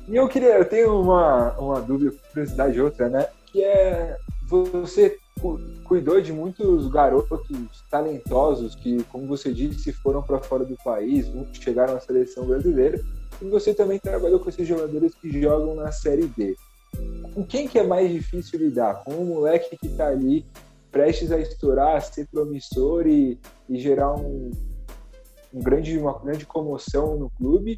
E 0.07 0.15
eu 0.15 0.27
queria, 0.27 0.57
eu 0.57 0.65
tenho 0.65 1.01
uma, 1.01 1.53
uma 1.53 1.81
dúvida, 1.81 2.13
curiosidade 2.31 2.79
outra, 2.79 3.07
né? 3.07 3.27
Que 3.51 3.63
é 3.63 4.17
você 4.47 5.17
cuidou 5.83 6.21
de 6.21 6.31
muitos 6.31 6.87
garotos 6.87 7.83
talentosos 7.89 8.75
que, 8.75 9.03
como 9.05 9.27
você 9.27 9.53
disse, 9.53 9.91
foram 9.91 10.21
para 10.21 10.41
fora 10.41 10.65
do 10.65 10.75
país, 10.77 11.31
chegaram 11.53 11.95
à 11.95 11.99
seleção 11.99 12.45
brasileira, 12.45 12.99
e 13.41 13.45
você 13.45 13.73
também 13.73 13.99
trabalhou 13.99 14.39
com 14.39 14.49
esses 14.49 14.67
jogadores 14.67 15.13
que 15.13 15.41
jogam 15.41 15.75
na 15.75 15.91
Série 15.91 16.27
D. 16.27 16.55
Com 17.33 17.45
quem 17.45 17.67
que 17.67 17.77
é 17.77 17.83
mais 17.83 18.09
difícil 18.09 18.59
lidar? 18.59 19.03
Com 19.03 19.13
um 19.13 19.25
moleque 19.25 19.77
que 19.77 19.87
está 19.87 20.07
ali 20.07 20.45
prestes 20.91 21.31
a 21.31 21.37
estourar, 21.37 21.97
a 21.97 22.01
ser 22.01 22.25
promissor 22.27 23.05
e, 23.05 23.37
e 23.67 23.77
gerar 23.77 24.13
um, 24.13 24.51
um 25.53 25.59
grande, 25.59 25.97
uma 25.97 26.17
grande 26.17 26.45
comoção 26.45 27.17
no 27.17 27.29
clube? 27.31 27.77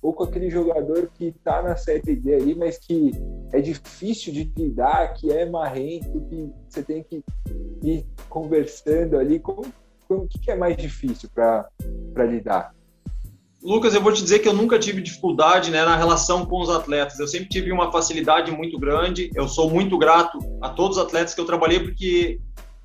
Ou 0.00 0.12
com 0.12 0.24
aquele 0.24 0.48
jogador 0.48 1.10
que 1.14 1.26
está 1.26 1.62
na 1.62 1.76
Série 1.76 2.14
D 2.14 2.34
ali, 2.34 2.54
mas 2.54 2.78
que 2.78 3.10
é 3.52 3.60
difícil 3.60 4.32
de 4.32 4.52
lidar, 4.56 5.14
que 5.14 5.30
é 5.32 5.48
marrento, 5.48 6.20
que 6.28 6.50
você 6.68 6.82
tem 6.82 7.02
que 7.02 7.22
ir 7.82 8.06
conversando 8.28 9.18
ali? 9.18 9.40
Como, 9.40 9.66
como, 10.06 10.22
o 10.22 10.28
que 10.28 10.50
é 10.50 10.56
mais 10.56 10.76
difícil 10.76 11.28
para 11.34 11.68
lidar? 12.24 12.72
Lucas, 13.60 13.92
eu 13.92 14.00
vou 14.00 14.12
te 14.12 14.22
dizer 14.22 14.38
que 14.38 14.48
eu 14.48 14.52
nunca 14.52 14.78
tive 14.78 15.02
dificuldade 15.02 15.70
né, 15.70 15.84
na 15.84 15.96
relação 15.96 16.46
com 16.46 16.60
os 16.60 16.70
atletas. 16.70 17.18
Eu 17.18 17.26
sempre 17.26 17.48
tive 17.48 17.72
uma 17.72 17.90
facilidade 17.90 18.52
muito 18.52 18.78
grande. 18.78 19.30
Eu 19.34 19.48
sou 19.48 19.68
muito 19.68 19.98
grato 19.98 20.38
a 20.60 20.68
todos 20.68 20.96
os 20.96 21.02
atletas 21.02 21.34
que 21.34 21.40
eu 21.40 21.44
trabalhei, 21.44 21.80
porque 21.80 22.40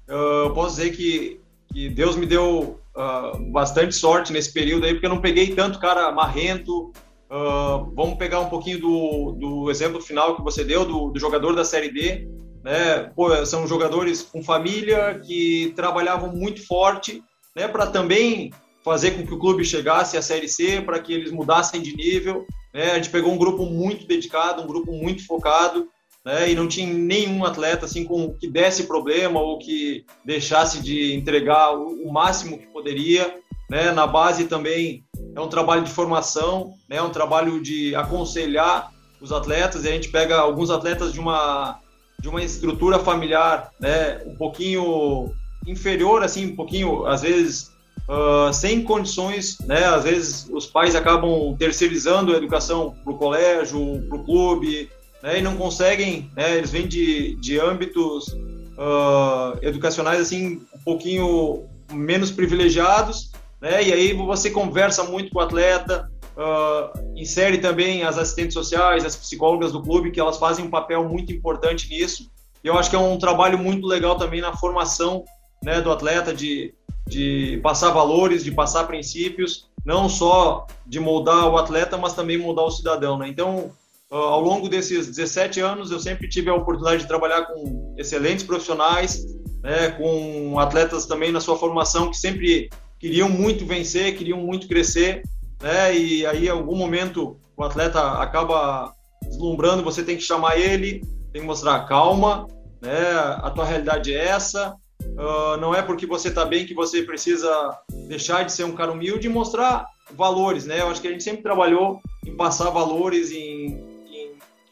uh, 0.10 0.48
eu 0.48 0.54
posso 0.54 0.78
dizer 0.78 0.96
que, 0.96 1.40
que 1.72 1.90
Deus 1.90 2.16
me 2.16 2.26
deu 2.26 2.80
uh, 2.96 3.52
bastante 3.52 3.96
sorte 3.96 4.32
nesse 4.32 4.52
período 4.52 4.86
aí, 4.86 4.94
porque 4.94 5.06
eu 5.06 5.10
não 5.10 5.22
peguei 5.22 5.56
tanto 5.56 5.80
cara 5.80 6.12
marrento. 6.12 6.92
Uh, 7.30 7.92
vamos 7.96 8.18
pegar 8.18 8.40
um 8.40 8.50
pouquinho 8.50 8.80
do, 8.80 9.32
do 9.34 9.72
exemplo 9.72 10.02
final 10.02 10.36
que 10.36 10.44
você 10.44 10.64
deu, 10.64 10.86
do, 10.86 11.10
do 11.10 11.20
jogador 11.20 11.56
da 11.56 11.66
Série 11.66 11.92
D. 11.92 12.28
Né? 12.64 13.12
Pô, 13.16 13.46
são 13.46 13.68
jogadores 13.68 14.22
com 14.22 14.44
família 14.44 15.20
que 15.20 15.74
trabalhavam 15.76 16.32
muito 16.32 16.66
forte 16.66 17.24
né, 17.56 17.68
para 17.68 17.88
também 17.88 18.52
fazer 18.84 19.12
com 19.12 19.26
que 19.26 19.34
o 19.34 19.40
clube 19.40 19.66
chegasse 19.66 20.18
à 20.18 20.22
Série 20.22 20.48
C, 20.48 20.82
para 20.82 21.00
que 21.00 21.14
eles 21.14 21.32
mudassem 21.32 21.82
de 21.82 21.96
nível. 21.96 22.46
Né? 22.74 22.92
A 22.92 22.96
gente 22.96 23.10
pegou 23.10 23.32
um 23.32 23.38
grupo 23.38 23.66
muito 23.66 24.06
dedicado, 24.06 24.62
um 24.62 24.68
grupo 24.68 24.92
muito 24.92 25.26
focado, 25.26 25.88
né? 26.26 26.52
e 26.52 26.56
não 26.56 26.68
tinha 26.68 26.92
nenhum 26.92 27.44
atleta 27.46 27.86
assim 27.86 28.06
com 28.06 28.34
que 28.34 28.48
desse 28.48 28.84
problema 28.84 29.40
ou 29.40 29.60
que 29.60 30.06
deixasse 30.26 30.82
de 30.82 31.14
entregar 31.14 31.76
o, 31.76 32.08
o 32.08 32.14
máximo 32.14 32.58
que 32.58 32.68
poderia. 32.68 33.40
Né? 33.70 33.92
Na 33.92 34.06
base 34.06 34.46
também 34.46 35.04
é 35.36 35.42
um 35.42 35.48
trabalho 35.48 35.84
de 35.84 35.92
formação, 35.92 36.74
né? 36.90 36.98
é 36.98 37.02
um 37.02 37.12
trabalho 37.12 37.62
de 37.62 37.96
aconselhar 37.96 38.92
os 39.22 39.32
atletas. 39.32 39.86
E 39.86 39.90
a 39.90 39.92
gente 39.92 40.10
pega 40.10 40.38
alguns 40.38 40.70
atletas 40.70 41.14
de 41.14 41.20
uma 41.20 41.80
de 42.24 42.30
uma 42.30 42.42
estrutura 42.42 43.00
familiar, 43.00 43.70
né, 43.78 44.22
um 44.26 44.36
pouquinho 44.36 45.34
inferior, 45.68 46.24
assim, 46.24 46.54
um 46.54 46.56
pouquinho, 46.56 47.06
às 47.06 47.22
vezes 47.22 47.70
uh, 48.08 48.54
sem 48.54 48.82
condições, 48.82 49.58
né? 49.66 49.84
Às 49.84 50.06
vezes 50.06 50.50
os 50.50 50.66
pais 50.66 50.96
acabam 50.96 51.54
terceirizando 51.58 52.34
a 52.34 52.38
educação 52.38 52.96
para 53.04 53.14
o 53.14 53.18
colégio, 53.18 54.06
para 54.08 54.18
o 54.18 54.24
clube, 54.24 54.90
né? 55.24 55.40
E 55.40 55.42
não 55.42 55.56
conseguem, 55.56 56.30
né? 56.36 56.58
Eles 56.58 56.70
vêm 56.70 56.88
de, 56.88 57.36
de 57.38 57.60
âmbitos 57.60 58.28
uh, 58.28 59.58
educacionais 59.62 60.20
assim 60.20 60.62
um 60.76 60.84
pouquinho 60.84 61.64
menos 61.92 62.30
privilegiados, 62.30 63.32
né? 63.62 63.82
E 63.82 63.94
aí 63.94 64.14
você 64.14 64.52
conversa 64.52 65.06
muito 65.06 65.32
com 65.32 65.40
o 65.40 65.42
atleta, 65.42 66.12
uh, 66.38 67.16
insere 67.16 67.58
também 67.58 68.04
as 68.04 68.18
assistentes 68.18 68.54
sociais, 68.54 69.06
as 69.06 69.16
psicólogas 69.16 69.72
do 69.72 69.82
clube, 69.82 70.12
que 70.12 70.20
elas 70.20 70.38
fazem 70.38 70.66
um 70.66 70.70
papel 70.70 71.08
muito 71.08 71.32
importante 71.32 71.90
nisso. 71.90 72.30
E 72.62 72.68
eu 72.68 72.78
acho 72.78 72.90
que 72.90 72.96
é 72.96 73.00
um 73.00 73.18
trabalho 73.18 73.58
muito 73.58 73.88
legal 73.88 74.18
também 74.18 74.42
na 74.42 74.56
formação 74.56 75.24
né, 75.64 75.82
do 75.82 75.92
atleta 75.92 76.34
de 76.34 76.74
de 77.08 77.60
passar 77.62 77.92
valores, 77.92 78.44
de 78.44 78.52
passar 78.52 78.86
princípios, 78.86 79.68
não 79.86 80.08
só 80.08 80.66
de 80.86 81.00
moldar 81.00 81.50
o 81.50 81.58
atleta, 81.58 81.98
mas 81.98 82.14
também 82.14 82.38
moldar 82.38 82.66
o 82.66 82.72
cidadão. 82.72 83.18
Né? 83.18 83.28
Então, 83.28 83.72
ao 84.16 84.42
longo 84.42 84.70
desses 84.70 85.08
17 85.08 85.60
anos, 85.60 85.90
eu 85.90 86.00
sempre 86.00 86.30
tive 86.30 86.50
a 86.50 86.54
oportunidade 86.54 87.02
de 87.02 87.08
trabalhar 87.08 87.46
com 87.46 87.96
excelentes 87.98 88.44
profissionais, 88.44 89.26
né, 89.64 89.90
com 89.92 90.60
atletas 90.60 91.06
também 91.06 91.32
na 91.32 91.40
sua 91.40 91.58
formação 91.58 92.12
que 92.12 92.18
sempre 92.18 92.70
queriam 93.00 93.28
muito 93.28 93.66
vencer, 93.66 94.16
queriam 94.16 94.38
muito 94.38 94.68
crescer, 94.68 95.24
né, 95.62 95.96
e 95.96 96.26
aí, 96.26 96.46
em 96.46 96.50
algum 96.50 96.76
momento, 96.76 97.40
o 97.58 97.64
atleta 97.64 98.00
acaba 98.20 98.94
deslumbrando, 99.24 99.84
você 99.84 100.04
tem 100.04 100.16
que 100.16 100.24
chamar 100.24 100.60
ele, 100.60 101.02
tem 101.32 101.42
que 101.42 101.48
mostrar 101.48 101.86
calma, 101.88 102.46
né, 102.82 103.12
a 103.42 103.50
tua 103.50 103.66
realidade 103.66 104.14
é 104.14 104.26
essa, 104.28 104.76
Uh, 105.14 105.58
não 105.58 105.76
é 105.76 105.82
porque 105.82 106.08
você 106.08 106.30
está 106.30 106.44
bem 106.46 106.66
que 106.66 106.74
você 106.74 107.04
precisa 107.04 107.78
deixar 108.08 108.44
de 108.44 108.54
ser 108.54 108.64
um 108.64 108.72
cara 108.72 108.92
humilde 108.92 109.28
e 109.28 109.30
mostrar 109.30 109.86
valores, 110.12 110.66
né? 110.66 110.80
Eu 110.80 110.88
acho 110.88 111.02
que 111.02 111.08
a 111.08 111.12
gente 111.12 111.24
sempre 111.24 111.44
trabalhou 111.44 112.00
em 112.26 112.36
passar 112.36 112.70
valores, 112.70 113.30
em 113.32 113.93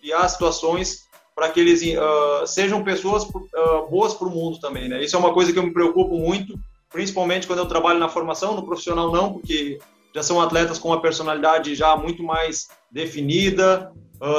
criar 0.01 0.27
situações 0.27 1.07
para 1.35 1.49
que 1.49 1.59
eles 1.59 1.81
uh, 1.81 2.45
sejam 2.45 2.83
pessoas 2.83 3.23
uh, 3.23 3.89
boas 3.89 4.13
para 4.13 4.27
o 4.27 4.31
mundo 4.31 4.59
também, 4.59 4.89
né? 4.89 5.03
Isso 5.03 5.15
é 5.15 5.19
uma 5.19 5.33
coisa 5.33 5.53
que 5.53 5.59
eu 5.59 5.63
me 5.63 5.71
preocupo 5.71 6.17
muito, 6.17 6.59
principalmente 6.91 7.47
quando 7.47 7.59
eu 7.59 7.67
trabalho 7.67 7.99
na 7.99 8.09
formação, 8.09 8.55
no 8.55 8.65
profissional 8.65 9.11
não, 9.11 9.33
porque 9.33 9.79
já 10.13 10.21
são 10.21 10.41
atletas 10.41 10.77
com 10.77 10.89
uma 10.89 11.01
personalidade 11.01 11.73
já 11.73 11.95
muito 11.95 12.21
mais 12.21 12.67
definida, 12.91 13.93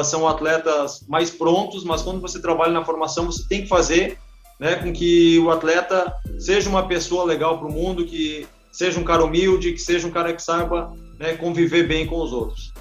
são 0.05 0.29
atletas 0.29 1.03
mais 1.09 1.31
prontos, 1.31 1.83
mas 1.83 2.03
quando 2.03 2.20
você 2.20 2.40
trabalha 2.42 2.72
na 2.72 2.85
formação, 2.85 3.25
você 3.25 3.48
tem 3.48 3.62
que 3.62 3.68
fazer 3.68 4.18
né, 4.61 4.77
com 4.77 4.92
que 4.92 5.38
o 5.40 5.51
atleta 5.51 6.14
seja 6.38 6.68
uma 6.68 6.87
pessoa 6.87 7.25
legal 7.25 7.59
para 7.59 7.66
o 7.66 7.72
mundo, 7.72 8.05
que 8.05 8.46
seja 8.70 9.01
um 9.01 9.05
cara 9.05 9.25
humilde, 9.25 9.72
que 9.72 9.81
seja 9.81 10.07
um 10.07 10.11
cara 10.12 10.33
que 10.33 10.42
saiba 10.42 10.92
né, 11.18 11.35
conviver 11.35 11.88
bem 11.88 12.07
com 12.07 12.22
os 12.22 12.33
outros. 12.33 12.72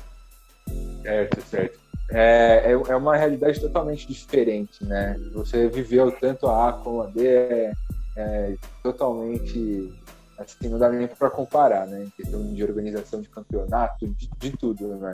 Certo, 1.02 1.42
certo. 1.50 1.81
É, 2.14 2.64
é, 2.66 2.72
é 2.72 2.96
uma 2.96 3.16
realidade 3.16 3.60
totalmente 3.60 4.08
diferente, 4.08 4.84
né? 4.84 5.16
Você 5.34 5.68
viveu 5.70 6.12
tanto 6.12 6.48
a 6.48 6.70
A 6.70 6.74
como 6.74 7.02
a 7.02 7.08
D, 7.08 7.26
é, 7.26 7.74
é 8.18 8.56
totalmente 8.84 9.94
assim, 10.38 10.68
não 10.70 10.78
dá 10.78 10.90
nem 10.90 11.08
para 11.08 11.30
comparar, 11.30 11.88
né? 11.88 12.04
Em 12.04 12.10
questão 12.10 12.54
de 12.54 12.64
organização 12.64 13.22
de 13.22 13.30
campeonato, 13.30 14.08
de, 14.08 14.30
de 14.38 14.52
tudo, 14.58 14.88
né? 14.96 15.12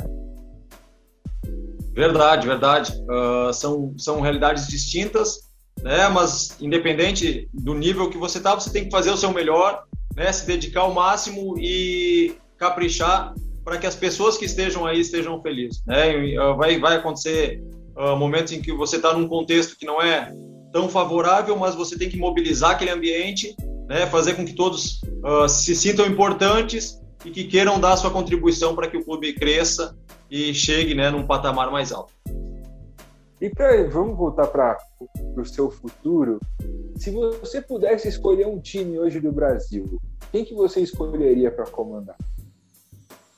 Verdade, 1.93 2.47
verdade. 2.47 2.93
Uh, 3.03 3.53
são, 3.53 3.93
são 3.97 4.21
realidades 4.21 4.67
distintas, 4.67 5.49
né? 5.81 6.07
Mas 6.09 6.59
independente 6.59 7.47
do 7.53 7.73
nível 7.73 8.09
que 8.09 8.17
você 8.17 8.39
tá, 8.39 8.55
você 8.55 8.71
tem 8.71 8.85
que 8.85 8.91
fazer 8.91 9.11
o 9.11 9.17
seu 9.17 9.31
melhor, 9.31 9.83
né? 10.15 10.31
Se 10.31 10.47
dedicar 10.47 10.81
ao 10.81 10.93
máximo 10.93 11.55
e 11.59 12.35
caprichar 12.57 13.33
para 13.67 13.77
que 13.77 13.85
as 13.85 13.97
pessoas 13.97 14.37
que 14.37 14.45
estejam 14.45 14.85
aí 14.85 15.01
estejam 15.01 15.41
felizes, 15.41 15.83
né? 15.85 16.13
Vai 16.55 16.79
vai 16.79 16.95
acontecer 16.95 17.61
uh, 17.97 18.15
momentos 18.15 18.53
em 18.53 18.61
que 18.61 18.71
você 18.71 18.95
está 18.95 19.13
num 19.13 19.27
contexto 19.27 19.75
que 19.77 19.85
não 19.85 20.01
é 20.01 20.33
tão 20.71 20.87
favorável, 20.87 21.53
mas 21.57 21.75
você 21.75 21.97
tem 21.97 22.07
que 22.07 22.15
mobilizar 22.15 22.71
aquele 22.71 22.91
ambiente, 22.91 23.57
né? 23.85 24.07
Fazer 24.07 24.35
com 24.35 24.45
que 24.45 24.53
todos 24.53 25.01
uh, 25.21 25.49
se 25.49 25.75
sintam 25.75 26.05
importantes 26.05 26.97
e 27.25 27.29
que 27.29 27.43
queiram 27.43 27.77
dar 27.77 27.97
sua 27.97 28.09
contribuição 28.09 28.73
para 28.73 28.87
que 28.87 28.95
o 28.95 29.03
clube 29.03 29.33
cresça 29.33 29.97
e 30.31 30.53
chegue, 30.53 30.95
né, 30.95 31.09
num 31.09 31.27
patamar 31.27 31.69
mais 31.69 31.91
alto. 31.91 32.13
E 33.41 33.49
pra, 33.49 33.83
vamos 33.89 34.15
voltar 34.17 34.47
para 34.47 34.77
o 35.35 35.43
seu 35.43 35.69
futuro. 35.69 36.39
Se 36.95 37.11
você 37.11 37.61
pudesse 37.61 38.07
escolher 38.07 38.47
um 38.47 38.61
time 38.61 38.97
hoje 38.97 39.19
do 39.19 39.31
Brasil, 39.33 39.99
quem 40.31 40.45
que 40.45 40.53
você 40.53 40.79
escolheria 40.79 41.51
para 41.51 41.65
comandar? 41.65 42.15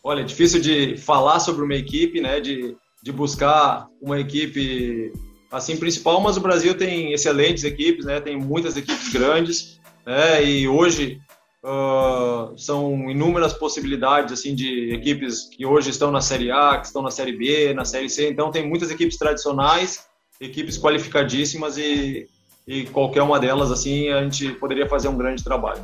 Olha, 0.09 0.21
é 0.21 0.23
difícil 0.23 0.59
de 0.59 0.97
falar 0.97 1.39
sobre 1.39 1.63
uma 1.63 1.75
equipe, 1.75 2.19
né? 2.19 2.39
De, 2.39 2.75
de 3.03 3.11
buscar 3.11 3.87
uma 4.01 4.19
equipe 4.19 5.13
assim 5.51 5.77
principal, 5.77 6.19
mas 6.19 6.35
o 6.35 6.41
Brasil 6.41 6.75
tem 6.75 7.13
excelentes 7.13 7.63
equipes, 7.63 8.05
né? 8.05 8.19
Tem 8.19 8.35
muitas 8.35 8.75
equipes 8.75 9.09
grandes, 9.13 9.79
né? 10.05 10.43
E 10.43 10.67
hoje 10.67 11.21
Uh, 11.61 12.57
são 12.57 13.11
inúmeras 13.11 13.51
possibilidades 13.51 14.31
assim 14.31 14.55
de 14.55 14.93
equipes 14.93 15.49
que 15.49 15.65
hoje 15.65 15.89
estão 15.89 16.09
na 16.09 16.21
Série 16.21 16.49
A, 16.49 16.77
que 16.77 16.85
estão 16.85 17.01
na 17.01 17.11
Série 17.11 17.33
B, 17.33 17.73
na 17.73 17.83
Série 17.83 18.09
C. 18.09 18.29
Então 18.29 18.49
tem 18.49 18.65
muitas 18.65 18.89
equipes 18.89 19.17
tradicionais, 19.17 20.05
equipes 20.39 20.77
qualificadíssimas 20.77 21.77
e, 21.77 22.29
e 22.65 22.85
qualquer 22.85 23.23
uma 23.23 23.41
delas 23.41 23.73
assim 23.73 24.07
a 24.07 24.23
gente 24.23 24.53
poderia 24.53 24.87
fazer 24.87 25.09
um 25.09 25.17
grande 25.17 25.43
trabalho. 25.43 25.83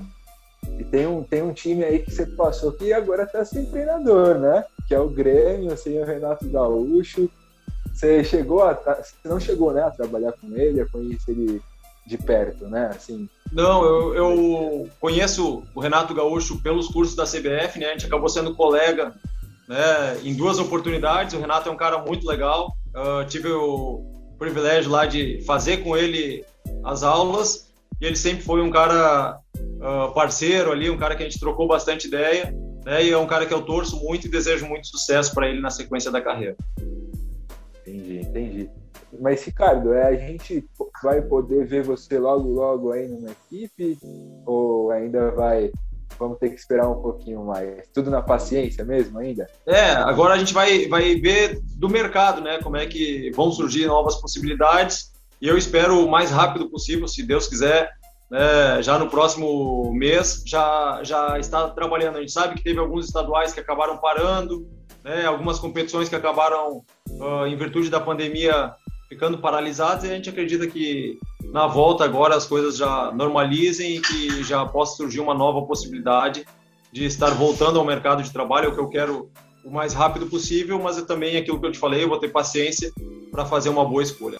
E 0.79 0.83
tem 0.83 1.07
um, 1.07 1.23
tem 1.23 1.41
um 1.41 1.53
time 1.53 1.83
aí 1.83 1.99
que 1.99 2.11
você 2.11 2.25
passou 2.25 2.71
que 2.71 2.91
agora 2.91 3.23
está 3.23 3.45
sem 3.45 3.65
treinador, 3.65 4.39
né? 4.39 4.63
Que 4.87 4.93
é 4.93 4.99
o 4.99 5.09
Grêmio, 5.09 5.75
sem 5.77 6.01
o 6.01 6.05
Renato 6.05 6.47
Gaúcho. 6.49 7.29
Você 7.93 8.23
chegou 8.23 8.63
a. 8.63 8.73
Você 8.73 9.15
não 9.25 9.39
chegou 9.39 9.71
né, 9.71 9.81
a 9.81 9.91
trabalhar 9.91 10.33
com 10.33 10.55
ele, 10.55 10.81
a 10.81 10.85
conhecer 10.85 11.31
ele 11.31 11.61
de 12.05 12.17
perto, 12.17 12.67
né? 12.67 12.91
Assim. 12.93 13.29
Não, 13.51 13.83
eu, 13.83 14.15
eu 14.15 14.89
conheço 14.99 15.63
o 15.73 15.79
Renato 15.79 16.13
Gaúcho 16.13 16.61
pelos 16.61 16.87
cursos 16.87 17.15
da 17.15 17.23
CBF, 17.23 17.79
né? 17.79 17.87
A 17.87 17.91
gente 17.91 18.05
acabou 18.05 18.27
sendo 18.27 18.53
colega, 18.53 19.13
né? 19.67 20.19
Em 20.23 20.35
duas 20.35 20.59
oportunidades. 20.59 21.33
O 21.33 21.39
Renato 21.39 21.69
é 21.69 21.71
um 21.71 21.77
cara 21.77 21.99
muito 21.99 22.27
legal. 22.27 22.75
Uh, 22.93 23.25
tive 23.27 23.49
o 23.49 24.03
privilégio 24.37 24.91
lá 24.91 25.05
de 25.05 25.41
fazer 25.45 25.77
com 25.77 25.95
ele 25.95 26.45
as 26.83 27.03
aulas 27.03 27.65
e 27.99 28.05
ele 28.05 28.15
sempre 28.15 28.43
foi 28.43 28.61
um 28.61 28.69
cara 28.69 29.39
uh, 29.57 30.13
parceiro 30.13 30.71
ali, 30.71 30.89
um 30.89 30.97
cara 30.97 31.15
que 31.15 31.23
a 31.23 31.25
gente 31.25 31.39
trocou 31.39 31.67
bastante 31.67 32.07
ideia, 32.07 32.53
né? 32.85 33.03
E 33.03 33.11
é 33.11 33.17
um 33.17 33.27
cara 33.27 33.45
que 33.45 33.53
eu 33.53 33.61
torço 33.61 34.03
muito 34.03 34.27
e 34.27 34.29
desejo 34.29 34.65
muito 34.65 34.87
sucesso 34.87 35.33
para 35.33 35.47
ele 35.47 35.61
na 35.61 35.69
sequência 35.69 36.11
da 36.11 36.21
carreira. 36.21 36.55
Entendi, 37.81 38.19
entendi. 38.19 38.69
Mas, 39.19 39.43
Ricardo, 39.43 39.93
é, 39.93 40.07
a 40.07 40.15
gente 40.15 40.67
vai 41.01 41.21
poder 41.21 41.65
ver 41.65 41.83
você 41.83 42.19
logo, 42.19 42.49
logo 42.49 42.91
aí 42.91 43.07
numa 43.07 43.29
equipe? 43.31 43.97
Ou 44.45 44.91
ainda 44.91 45.31
vai 45.31 45.71
vamos 46.17 46.37
ter 46.37 46.49
que 46.49 46.55
esperar 46.55 46.87
um 46.87 47.01
pouquinho 47.01 47.43
mais. 47.43 47.87
Tudo 47.93 48.09
na 48.09 48.21
paciência 48.21 48.85
mesmo 48.85 49.19
ainda? 49.19 49.47
É, 49.65 49.91
agora 49.91 50.33
a 50.33 50.37
gente 50.37 50.53
vai, 50.53 50.87
vai 50.87 51.15
ver 51.15 51.59
do 51.77 51.89
mercado, 51.89 52.41
né? 52.41 52.59
Como 52.61 52.77
é 52.77 52.85
que 52.85 53.31
vão 53.31 53.51
surgir 53.51 53.85
novas 53.85 54.15
possibilidades. 54.15 55.13
E 55.41 55.47
eu 55.47 55.57
espero 55.57 56.03
o 56.03 56.09
mais 56.09 56.31
rápido 56.31 56.69
possível, 56.69 57.07
se 57.07 57.23
Deus 57.23 57.47
quiser, 57.47 57.91
né, 58.29 58.81
já 58.81 58.97
no 58.97 59.09
próximo 59.09 59.93
mês, 59.93 60.43
já, 60.45 61.01
já 61.03 61.39
está 61.39 61.67
trabalhando. 61.69 62.17
A 62.17 62.19
gente 62.21 62.31
sabe 62.31 62.55
que 62.55 62.63
teve 62.63 62.79
alguns 62.79 63.05
estaduais 63.05 63.53
que 63.53 63.59
acabaram 63.59 63.97
parando, 63.97 64.67
né, 65.03 65.25
algumas 65.25 65.59
competições 65.59 66.09
que 66.09 66.15
acabaram, 66.15 66.83
uh, 67.09 67.45
em 67.47 67.55
virtude 67.55 67.89
da 67.89 67.99
pandemia, 67.99 68.73
ficando 69.07 69.37
paralisadas, 69.37 70.03
e 70.03 70.07
a 70.11 70.15
gente 70.15 70.29
acredita 70.29 70.65
que 70.67 71.19
na 71.51 71.67
volta 71.67 72.03
agora 72.03 72.35
as 72.35 72.45
coisas 72.45 72.75
já 72.75 73.11
normalizem 73.11 73.97
e 73.97 74.01
que 74.01 74.43
já 74.43 74.65
possa 74.65 74.97
surgir 74.97 75.19
uma 75.19 75.33
nova 75.33 75.61
possibilidade 75.65 76.45
de 76.91 77.05
estar 77.05 77.29
voltando 77.31 77.77
ao 77.77 77.85
mercado 77.85 78.23
de 78.23 78.31
trabalho, 78.31 78.65
é 78.65 78.69
o 78.69 78.73
que 78.73 78.79
eu 78.79 78.89
quero 78.89 79.29
o 79.63 79.69
mais 79.69 79.93
rápido 79.93 80.27
possível, 80.27 80.79
mas 80.79 81.01
também 81.03 81.37
aquilo 81.37 81.59
que 81.59 81.65
eu 81.65 81.71
te 81.71 81.79
falei, 81.79 82.03
eu 82.03 82.09
vou 82.09 82.19
ter 82.19 82.29
paciência 82.29 82.91
para 83.31 83.45
fazer 83.45 83.69
uma 83.69 83.83
boa 83.83 84.01
escolha. 84.01 84.37